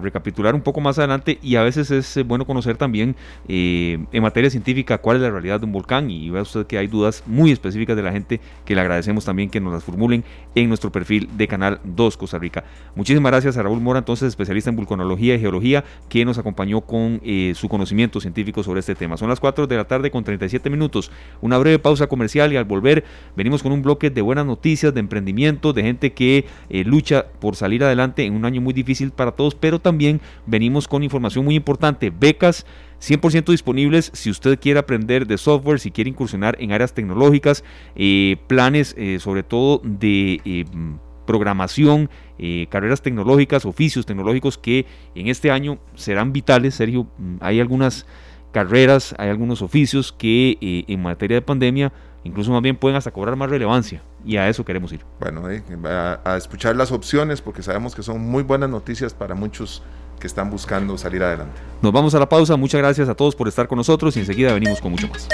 [0.00, 3.16] recapitular un poco más adelante y a veces es eh, bueno conocer también
[3.48, 6.78] eh, en materia científica cuál es la realidad de un volcán y vea usted que
[6.78, 10.24] hay dudas muy específicas de la gente que le agradecemos también que nos las formulen
[10.54, 12.64] en nuestro perfil de Canal 2 Costa Rica.
[12.94, 17.20] Muchísimas gracias a Raúl Mora, entonces especialista en vulcanología y geología, que nos acompañó con
[17.24, 19.16] eh, su conocimiento científico sobre este tema.
[19.16, 21.10] Son las 4 de la tarde con 37 minutos.
[21.40, 23.04] Una breve pausa comercial y al volver
[23.36, 26.46] venimos con un bloque de buenas noticias, de emprendimiento, de gente que
[26.84, 30.86] lucha por por salir adelante en un año muy difícil para todos, pero también venimos
[30.86, 32.66] con información muy importante, becas
[33.00, 37.64] 100% disponibles si usted quiere aprender de software, si quiere incursionar en áreas tecnológicas,
[37.96, 40.66] eh, planes eh, sobre todo de eh,
[41.26, 42.10] programación,
[42.68, 44.84] carreras tecnológicas, oficios tecnológicos que
[45.14, 46.74] en este año serán vitales.
[46.74, 48.04] Sergio, mm, hay algunas
[48.52, 51.94] carreras, hay algunos oficios que en materia de pandemia
[52.24, 55.04] incluso más bien pueden hasta cobrar más relevancia y a eso queremos ir.
[55.20, 55.62] Bueno, eh,
[56.24, 59.82] a, escuchar las opciones porque sabemos que son muy buenas noticias para muchos
[60.20, 61.60] que están buscando salir adelante.
[61.80, 64.52] Nos vamos a la pausa, muchas gracias a todos por estar con nosotros y enseguida
[64.52, 65.28] venimos con mucho más.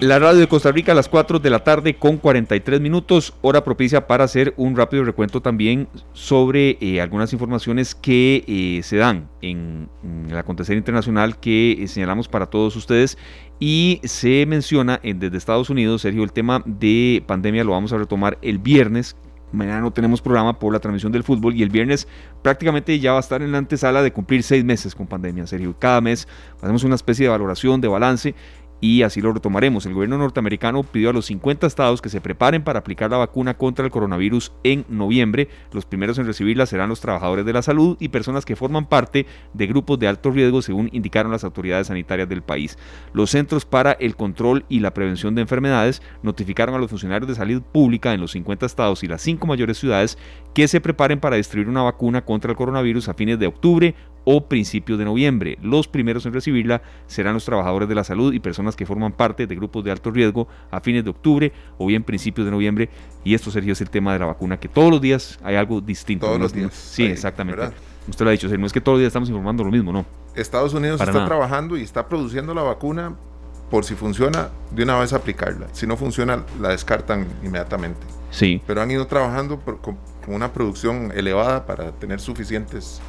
[0.00, 3.64] La radio de Costa Rica a las 4 de la tarde con 43 minutos, hora
[3.64, 9.28] propicia para hacer un rápido recuento también sobre eh, algunas informaciones que eh, se dan
[9.42, 9.88] en,
[10.30, 13.18] el acontecer internacional que eh, señalamos para todos ustedes.
[13.58, 17.64] Y se menciona desde Estados Unidos, Sergio, el tema de pandemia.
[17.64, 19.16] Lo vamos a retomar el viernes,
[19.50, 22.06] Mañana no tenemos programa por la transmisión del fútbol y el viernes
[22.42, 25.74] prácticamente ya va a estar en la antesala de cumplir seis meses con pandemia, Sergio.
[25.78, 26.28] Cada mes
[26.60, 28.34] hacemos una especie de valoración, de balance
[28.80, 29.86] y así lo retomaremos.
[29.86, 33.54] El gobierno norteamericano pidió a los 50 estados que se preparen para aplicar la vacuna
[33.54, 35.48] contra el coronavirus en noviembre.
[35.72, 39.26] Los primeros en recibirla serán los trabajadores de la salud y personas que forman parte
[39.54, 42.78] de grupos de alto riesgo, según indicaron las autoridades sanitarias del país.
[43.12, 47.34] Los Centros para el Control y la Prevención de Enfermedades notificaron a los funcionarios de
[47.34, 50.18] salud pública en los 50 estados y las cinco mayores ciudades
[50.54, 53.94] que se preparen para distribuir una vacuna contra el coronavirus a fines de octubre
[54.30, 55.56] o principios de noviembre.
[55.62, 59.46] Los primeros en recibirla serán los trabajadores de la salud y personas que forman parte
[59.46, 62.90] de grupos de alto riesgo a fines de octubre o bien principios de noviembre.
[63.24, 65.80] Y esto, Sergio, es el tema de la vacuna, que todos los días hay algo
[65.80, 66.26] distinto.
[66.26, 66.74] Todos los días.
[66.74, 67.70] Sí, exactamente.
[68.06, 70.04] Usted lo ha dicho, no es que todos los días estamos informando lo mismo, ¿no?
[70.34, 73.16] Estados Unidos está trabajando y está produciendo la vacuna
[73.70, 75.68] por si funciona, de una vez aplicarla.
[75.72, 78.00] Si no funciona, la descartan inmediatamente.
[78.30, 78.60] Sí.
[78.66, 83.00] Pero han ido trabajando con una producción elevada para tener suficientes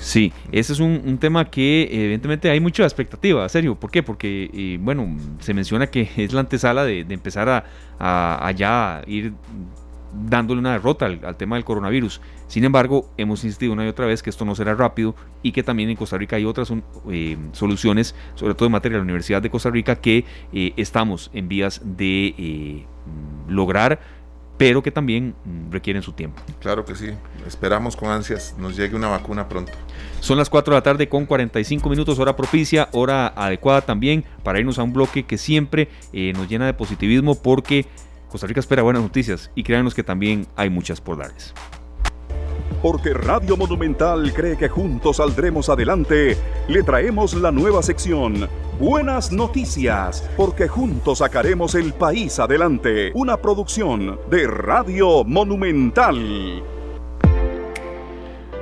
[0.00, 3.74] Sí, ese es un, tema que evidentemente hay mucha expectativa, serio.
[3.74, 4.02] ¿Por qué?
[4.02, 7.64] Porque, eh, bueno, se menciona que es la antesala de, empezar a,
[8.46, 9.32] a, ya ir
[10.12, 12.20] dándole una derrota al, tema del coronavirus.
[12.46, 15.62] Sin embargo, hemos insistido una y otra vez que esto no será rápido y que
[15.62, 16.72] también en Costa Rica hay otras
[17.10, 21.30] eh, soluciones, sobre todo en materia de la Universidad de Costa Rica, que eh, estamos
[21.34, 22.86] en vías de
[23.48, 24.00] lograr
[24.58, 26.42] pero que también mm, requieren su tiempo.
[26.60, 27.10] Claro que sí,
[27.46, 29.72] esperamos con ansias nos llegue una vacuna pronto.
[30.20, 34.58] Son las 4 de la tarde con 45 minutos, hora propicia, hora adecuada también para
[34.58, 37.86] irnos a un bloque que siempre eh, nos llena de positivismo porque
[38.28, 41.54] Costa Rica espera buenas noticias y créanos que también hay muchas por darles.
[42.82, 46.36] Porque Radio Monumental cree que juntos saldremos adelante,
[46.68, 48.48] le traemos la nueva sección
[48.78, 53.10] Buenas noticias, porque juntos sacaremos el país adelante.
[53.12, 56.62] Una producción de Radio Monumental.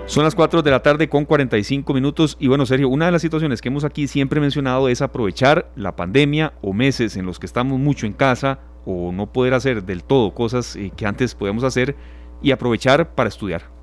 [0.07, 3.21] Son las 4 de la tarde con 45 minutos y bueno, Sergio, una de las
[3.21, 7.45] situaciones que hemos aquí siempre mencionado es aprovechar la pandemia o meses en los que
[7.45, 11.63] estamos mucho en casa o no poder hacer del todo cosas eh, que antes podíamos
[11.63, 11.95] hacer
[12.41, 13.76] y aprovechar para estudiar.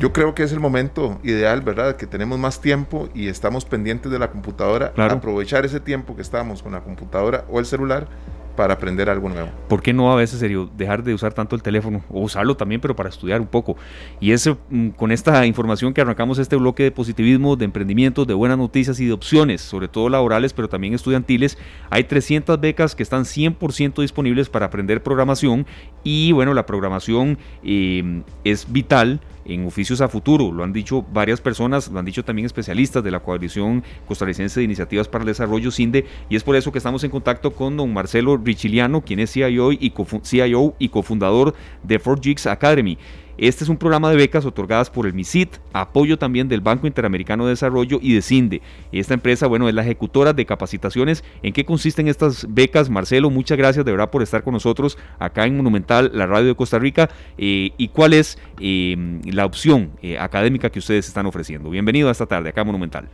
[0.00, 1.96] Yo creo que es el momento ideal, ¿verdad?
[1.96, 4.94] Que tenemos más tiempo y estamos pendientes de la computadora.
[4.96, 8.08] Aprovechar ese tiempo que estamos con la computadora o el celular
[8.56, 9.48] para aprender algo nuevo.
[9.68, 12.80] ¿Por qué no a veces serio dejar de usar tanto el teléfono o usarlo también
[12.80, 13.76] pero para estudiar un poco?
[14.20, 18.34] Y eso mm, con esta información que arrancamos este bloque de positivismo, de emprendimiento, de
[18.34, 21.58] buenas noticias y de opciones, sobre todo laborales pero también estudiantiles,
[21.90, 25.66] hay 300 becas que están 100% disponibles para aprender programación
[26.02, 29.20] y bueno, la programación eh, es vital
[29.52, 30.52] en oficios a futuro.
[30.52, 34.64] Lo han dicho varias personas, lo han dicho también especialistas de la Coalición Costarricense de
[34.64, 37.92] Iniciativas para el Desarrollo, CINDE, y es por eso que estamos en contacto con don
[37.92, 42.98] Marcelo Richiliano, quien es CIO y, cofundador de 4 Academy.
[43.40, 47.46] Este es un programa de becas otorgadas por el MISIT, apoyo también del Banco Interamericano
[47.46, 48.60] de Desarrollo y de CINDE.
[48.92, 51.24] Esta empresa, bueno, es la ejecutora de capacitaciones.
[51.42, 52.90] ¿En qué consisten estas becas?
[52.90, 56.54] Marcelo, muchas gracias de verdad por estar con nosotros acá en Monumental, la radio de
[56.54, 57.08] Costa Rica.
[57.38, 61.70] Eh, ¿Y cuál es eh, la opción eh, académica que ustedes están ofreciendo?
[61.70, 63.08] Bienvenido a esta tarde acá en Monumental.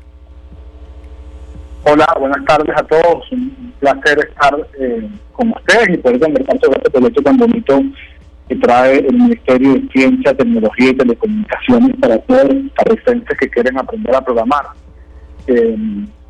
[1.85, 3.31] Hola, buenas tardes a todos.
[3.31, 4.57] Un placer estar
[5.35, 7.81] con ustedes y poder conversar sobre este proyecto tan bonito
[8.49, 13.79] que trae el Ministerio de Ciencia, Tecnología y Telecomunicaciones para todos los costarricenses que quieren
[13.79, 14.67] aprender a programar.
[15.49, 15.77] Eh,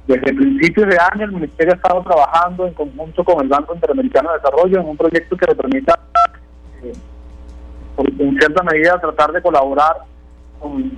[0.06, 4.30] desde principios de año el Ministerio ha estado trabajando en conjunto con el Banco Interamericano
[4.30, 5.98] de Desarrollo en un proyecto que le permita,
[6.82, 6.92] eh,
[8.18, 9.96] en cierta medida, tratar de colaborar
[10.60, 10.90] con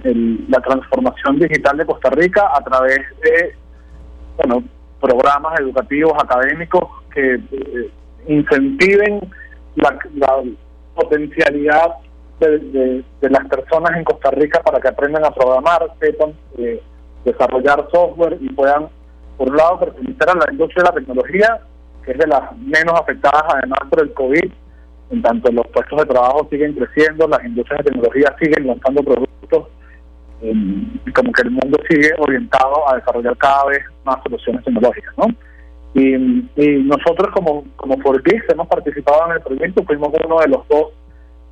[0.49, 3.57] la transformación digital de Costa Rica a través de
[4.37, 4.63] bueno,
[5.01, 7.91] programas educativos académicos que eh,
[8.29, 9.21] incentiven
[9.75, 10.43] la, la
[10.99, 11.95] potencialidad
[12.41, 16.83] de, las personas en Costa Rica para que aprendan a programar, sepan eh,
[17.25, 18.89] desarrollar software y puedan,
[19.37, 21.61] por un lado, pertenecer a la industria de la tecnología,
[22.05, 24.53] que es de las menos afectadas además por el COVID,
[25.11, 29.67] en tanto los puestos de trabajo siguen creciendo, las industrias de tecnología siguen lanzando productos,
[30.41, 35.27] y como que el mundo sigue orientado a desarrollar cada vez más soluciones tecnológicas, ¿no?
[35.99, 36.17] Y,
[36.85, 40.93] nosotros como, como hemos participado en el proyecto, fuimos uno de los dos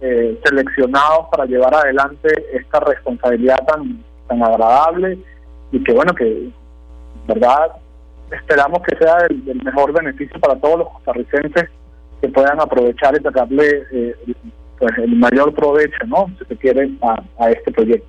[0.01, 5.19] eh, seleccionados para llevar adelante esta responsabilidad tan, tan agradable
[5.73, 6.49] y que bueno, que
[7.27, 7.73] verdad
[8.31, 11.69] esperamos que sea el, mejor beneficio para todos los costarricenses
[12.21, 14.15] que puedan aprovechar y sacarle eh,
[14.79, 16.27] pues el mayor provecho, ¿no?
[16.39, 18.07] Si se quiere, a, a este proyecto.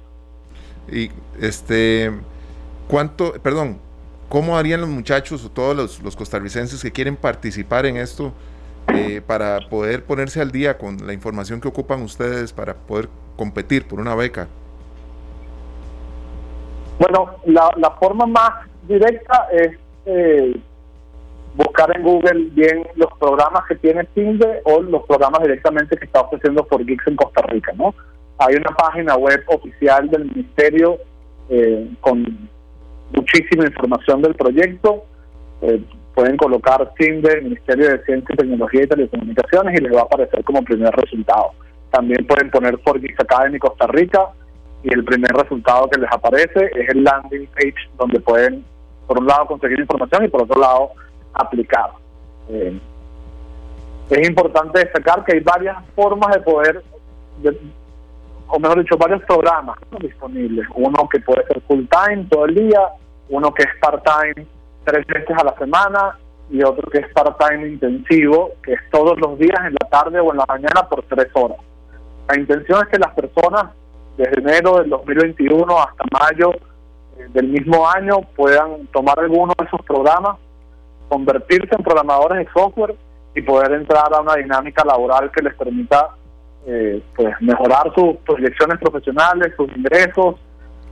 [0.92, 1.10] Y
[1.42, 2.12] este,
[2.88, 3.80] ¿cuánto, perdón,
[4.30, 8.34] ¿Cómo harían los muchachos o todos los, costarricenses que quieren participar en esto
[8.94, 13.08] eh, para poder ponerse al día con la información que ocupan ustedes para poder
[13.38, 14.48] competir por una beca?
[17.00, 20.60] Bueno, la, forma más directa es eh,
[21.56, 26.22] buscar en Google bien los programas que tiene Tinder o los programas directamente que está
[26.22, 27.94] ofreciendo por Geeks en Costa Rica, ¿no?
[28.40, 30.98] Hay una página web oficial del ministerio
[31.50, 32.50] eh, con
[33.14, 35.06] muchísima información del proyecto.
[35.62, 35.82] Eh,
[36.14, 40.64] pueden colocar del Ministerio de Ciencia, Tecnología y Telecomunicaciones y les va a aparecer como
[40.64, 41.52] primer resultado.
[41.92, 44.28] También pueden poner Forgix Academy Costa Rica
[44.84, 48.66] y el primer resultado que les aparece es el landing page donde pueden,
[49.06, 50.92] por un lado, conseguir información y por otro lado,
[51.34, 51.92] aplicar.
[52.50, 52.80] Eh,
[54.10, 56.84] es importante destacar que hay varias formas de poder,
[58.48, 60.68] o mejor dicho, varios programas disponibles.
[60.76, 62.82] Uno que puede ser full time todo el día,
[63.30, 64.48] uno que es part-time
[64.86, 66.18] tres veces a la semana
[66.50, 70.32] y otro que es part-time intensivo, que es todos los días en la tarde o
[70.32, 71.58] en la mañana por tres horas.
[72.30, 73.72] La intención es que las personas
[74.18, 76.54] desde enero del 2021 hasta mayo
[77.18, 80.38] eh, del mismo año puedan tomar alguno de esos programas,
[81.10, 82.96] convertirse en programadores de software
[83.36, 86.16] y poder entrar a una dinámica laboral que les permita
[86.68, 90.36] eh, pues mejorar sus proyecciones profesionales, sus ingresos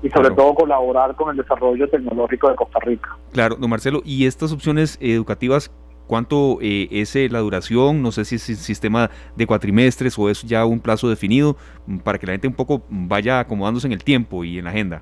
[0.02, 3.16] y sobre todo colaborar con el desarrollo tecnológico de Costa Rica.
[3.32, 5.72] Claro, don Marcelo, ¿y estas opciones educativas
[6.08, 8.02] ¿Cuánto eh, es eh, la duración?
[8.04, 11.58] No sé si es sistema de cuatrimestres o es ya un plazo definido
[11.88, 14.70] mm, para que la gente un poco vaya acomodándose en el tiempo y en la
[14.70, 15.02] agenda.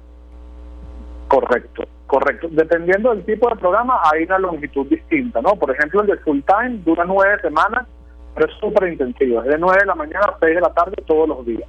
[1.28, 2.48] Correcto, correcto.
[2.52, 5.56] Dependiendo del tipo de programa hay una longitud distinta, ¿no?
[5.56, 7.86] Por ejemplo, el de full time dura nueve semanas,
[8.34, 9.42] pero es súper intensivo.
[9.42, 11.68] Es de nueve de la mañana a seis de la tarde todos los días.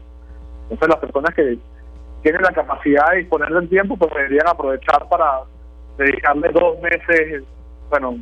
[0.65, 1.59] Entonces las personas que
[2.23, 5.43] tienen la capacidad de disponer del tiempo, pues deberían aprovechar para
[5.99, 7.45] dedicarle dos meses,
[7.91, 8.19] bueno,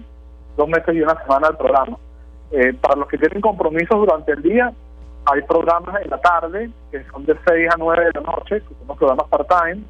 [0.57, 1.97] dos meses y una semana al programa.
[2.51, 4.72] Eh, para los que tienen compromisos durante el día,
[5.24, 8.86] hay programas en la tarde, que son de 6 a 9 de la noche, que
[8.86, 9.84] son programas part-time,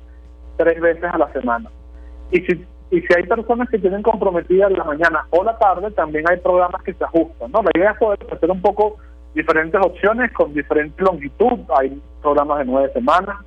[0.58, 1.70] tres veces a la semana.
[2.30, 6.28] Y si, y si hay personas que tienen comprometidas la mañana o la tarde, también
[6.28, 7.50] hay programas que se ajustan.
[7.50, 7.62] ¿no?
[7.62, 8.96] La idea es poder hacer un poco
[9.34, 11.58] diferentes opciones con diferente longitud.
[11.74, 13.38] Hay programas de 9 semanas,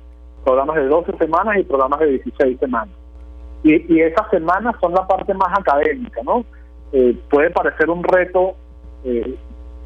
[0.44, 2.92] programas de 12 semanas y programas de 16 semanas.
[3.62, 6.44] Y, y esas semanas son la parte más académica, ¿no?
[6.90, 8.56] Eh, puede parecer un reto,
[9.04, 9.32] eh,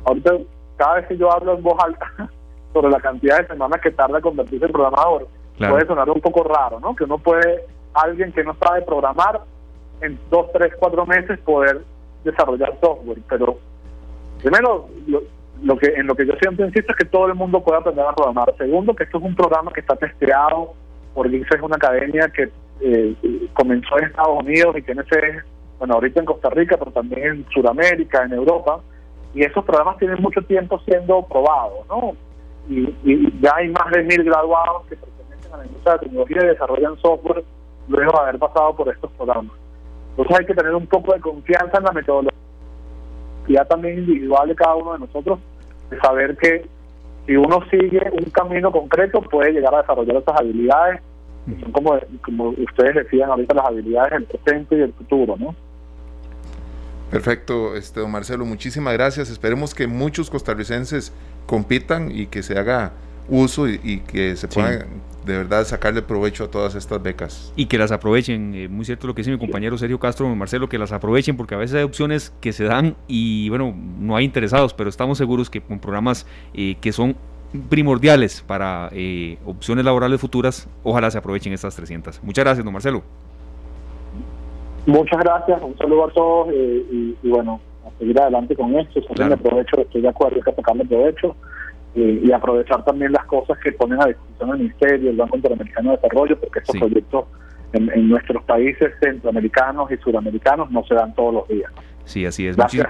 [0.06, 0.38] ahorita
[0.76, 2.10] cada vez que yo hablo en voz alta
[2.72, 6.44] sobre la cantidad de semanas que tarda en convertirse en programador, puede sonar un poco
[6.44, 6.96] raro, ¿no?
[6.96, 9.40] Que uno puede, alguien que no sabe programar,
[10.00, 11.82] en dos, tres, cuatro meses poder
[12.24, 13.18] desarrollar software.
[13.28, 13.58] Pero
[14.42, 14.88] primero,
[15.62, 18.06] lo, que en lo que yo siempre insisto es que todo el mundo puede aprender
[18.06, 18.54] a programar.
[18.56, 20.74] Segundo, que esto es un programa que está testeado
[21.14, 25.42] por GIX, es una academia que eh, comenzó en Estados Unidos y tiene sede,
[25.78, 28.80] bueno, ahorita en Costa Rica, pero también en Sudamérica, en Europa
[29.34, 32.16] y esos programas tienen mucho tiempo siendo probados, ¿no?
[32.68, 36.46] Y, ya hay más de mil graduados que pertenecen a la industria de tecnología y
[36.46, 37.44] desarrollan software
[37.90, 39.52] luego de haber pasado por estos programas.
[40.10, 42.34] Entonces hay que tener un poco de confianza en la metodología
[43.68, 45.38] también individual de cada uno de nosotros,
[45.90, 46.66] de saber que
[47.26, 51.00] si uno sigue un camino concreto puede llegar a desarrollar esas habilidades,
[51.46, 55.54] que son como, como ustedes decían ahorita, las habilidades del presente y del futuro, ¿no?
[57.10, 59.30] Perfecto, este, don Marcelo, muchísimas gracias.
[59.30, 61.12] Esperemos que muchos costarricenses
[61.46, 62.92] compitan y que se haga
[63.28, 64.86] uso y, que se puedan
[65.24, 67.52] de verdad sacarle provecho a todas estas becas.
[67.56, 70.38] Y que las aprovechen, eh, muy cierto lo que dice mi compañero Sergio Castro, don
[70.38, 74.16] Marcelo, que las aprovechen porque a veces hay opciones que se dan y bueno, no
[74.16, 77.16] hay interesados, pero estamos seguros que con programas eh, que son
[77.68, 82.22] primordiales para eh, opciones laborales futuras, ojalá se aprovechen estas 300.
[82.22, 83.02] Muchas gracias, don Marcelo.
[84.86, 89.36] Muchas gracias, un saludo a todos eh, y, bueno, a seguir adelante con esto, sacarle
[89.36, 91.36] provecho, estoy de acuerdo que sacarle provecho
[91.94, 95.90] eh, y aprovechar también las cosas que ponen a disposición el Ministerio, el Banco Interamericano
[95.90, 97.24] de Desarrollo, porque estos proyectos
[97.72, 101.70] en, nuestros países centroamericanos y suramericanos no se dan todos los días.
[102.04, 102.56] Sí, así es.
[102.56, 102.86] Gracias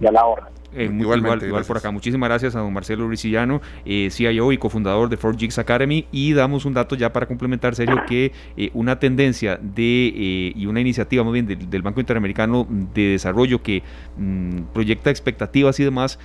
[0.00, 0.48] y a la hora.
[0.74, 1.22] Eh, igual,
[1.66, 1.90] por acá.
[1.90, 6.06] Muchísimas gracias a don Marcelo Ricillano, eh, CIO y cofundador de 4Gigs Academy.
[6.12, 10.66] Y damos un dato ya para complementar, serio, que eh, una tendencia de eh, y
[10.66, 13.82] una iniciativa muy bien del, Banco Interamericano de Desarrollo que
[14.16, 16.18] mm, proyecta expectativas y demás,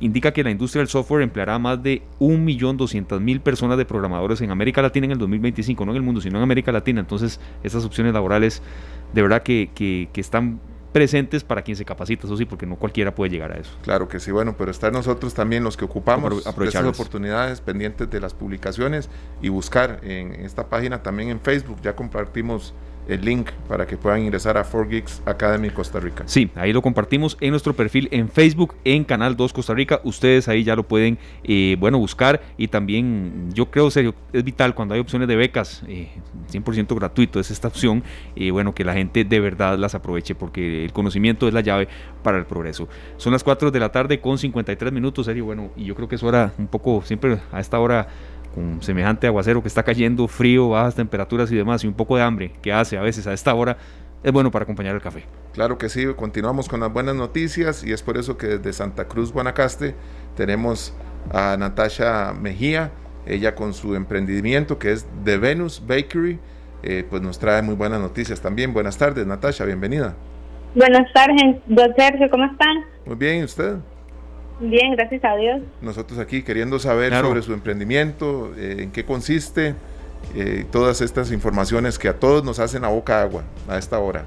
[0.00, 4.82] indica que la industria del software empleará más de 1.200.000 personas de programadores en América
[4.82, 7.00] Latina en el 2025, no en el mundo, sino en América Latina.
[7.00, 8.62] Entonces, estas opciones laborales
[9.12, 10.60] de verdad que, que, que están
[10.92, 13.70] presentes para quien se capacita, eso sí, porque no cualquiera puede llegar a eso.
[13.82, 18.20] Claro que sí, bueno, pero estar nosotros también los que ocupamos esas oportunidades pendientes de
[18.20, 19.08] las publicaciones
[19.42, 22.74] y buscar en esta página también en Facebook, ya compartimos
[23.08, 26.24] el link para que puedan ingresar a 4Geeks Academy Costa Rica.
[26.26, 30.00] Sí, ahí lo compartimos en nuestro perfil en Facebook, en Canal 2 Costa Rica.
[30.04, 34.74] Ustedes ahí ya lo pueden, eh, bueno, buscar y también yo creo, serio, es vital
[34.74, 38.02] cuando hay opciones de becas, 100% eh, gratuito es esta opción,
[38.34, 41.88] y bueno, que la gente de verdad las aproveche porque el conocimiento es la llave
[42.22, 42.88] para el progreso.
[43.16, 46.16] Son las 4 de la tarde con 53 minutos, serio, bueno, y yo creo que
[46.16, 48.08] es hora un poco, siempre a esta hora
[48.58, 52.22] con semejante aguacero que está cayendo, frío, bajas temperaturas y demás, y un poco de
[52.22, 53.76] hambre que hace a veces a esta hora,
[54.24, 55.24] es bueno para acompañar el café.
[55.54, 59.06] Claro que sí, continuamos con las buenas noticias y es por eso que desde Santa
[59.06, 59.94] Cruz, Guanacaste,
[60.36, 60.92] tenemos
[61.32, 62.90] a Natasha Mejía,
[63.26, 66.40] ella con su emprendimiento que es The Venus Bakery,
[66.82, 68.72] eh, pues nos trae muy buenas noticias también.
[68.72, 70.16] Buenas tardes, Natasha, bienvenida.
[70.74, 72.84] Buenas tardes, don Sergio, ¿cómo están?
[73.06, 73.76] Muy bien, ¿y usted?
[74.60, 75.60] Bien, gracias a Dios.
[75.80, 79.76] Nosotros aquí queriendo saber sobre su emprendimiento, eh, en qué consiste,
[80.34, 84.24] eh, todas estas informaciones que a todos nos hacen a boca agua a esta hora.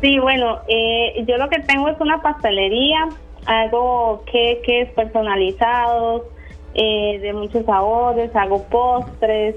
[0.00, 3.08] Sí, bueno, eh, yo lo que tengo es una pastelería,
[3.46, 6.22] hago queques personalizados,
[6.74, 9.54] de muchos sabores, hago postres,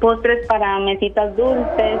[0.00, 2.00] postres para mesitas dulces.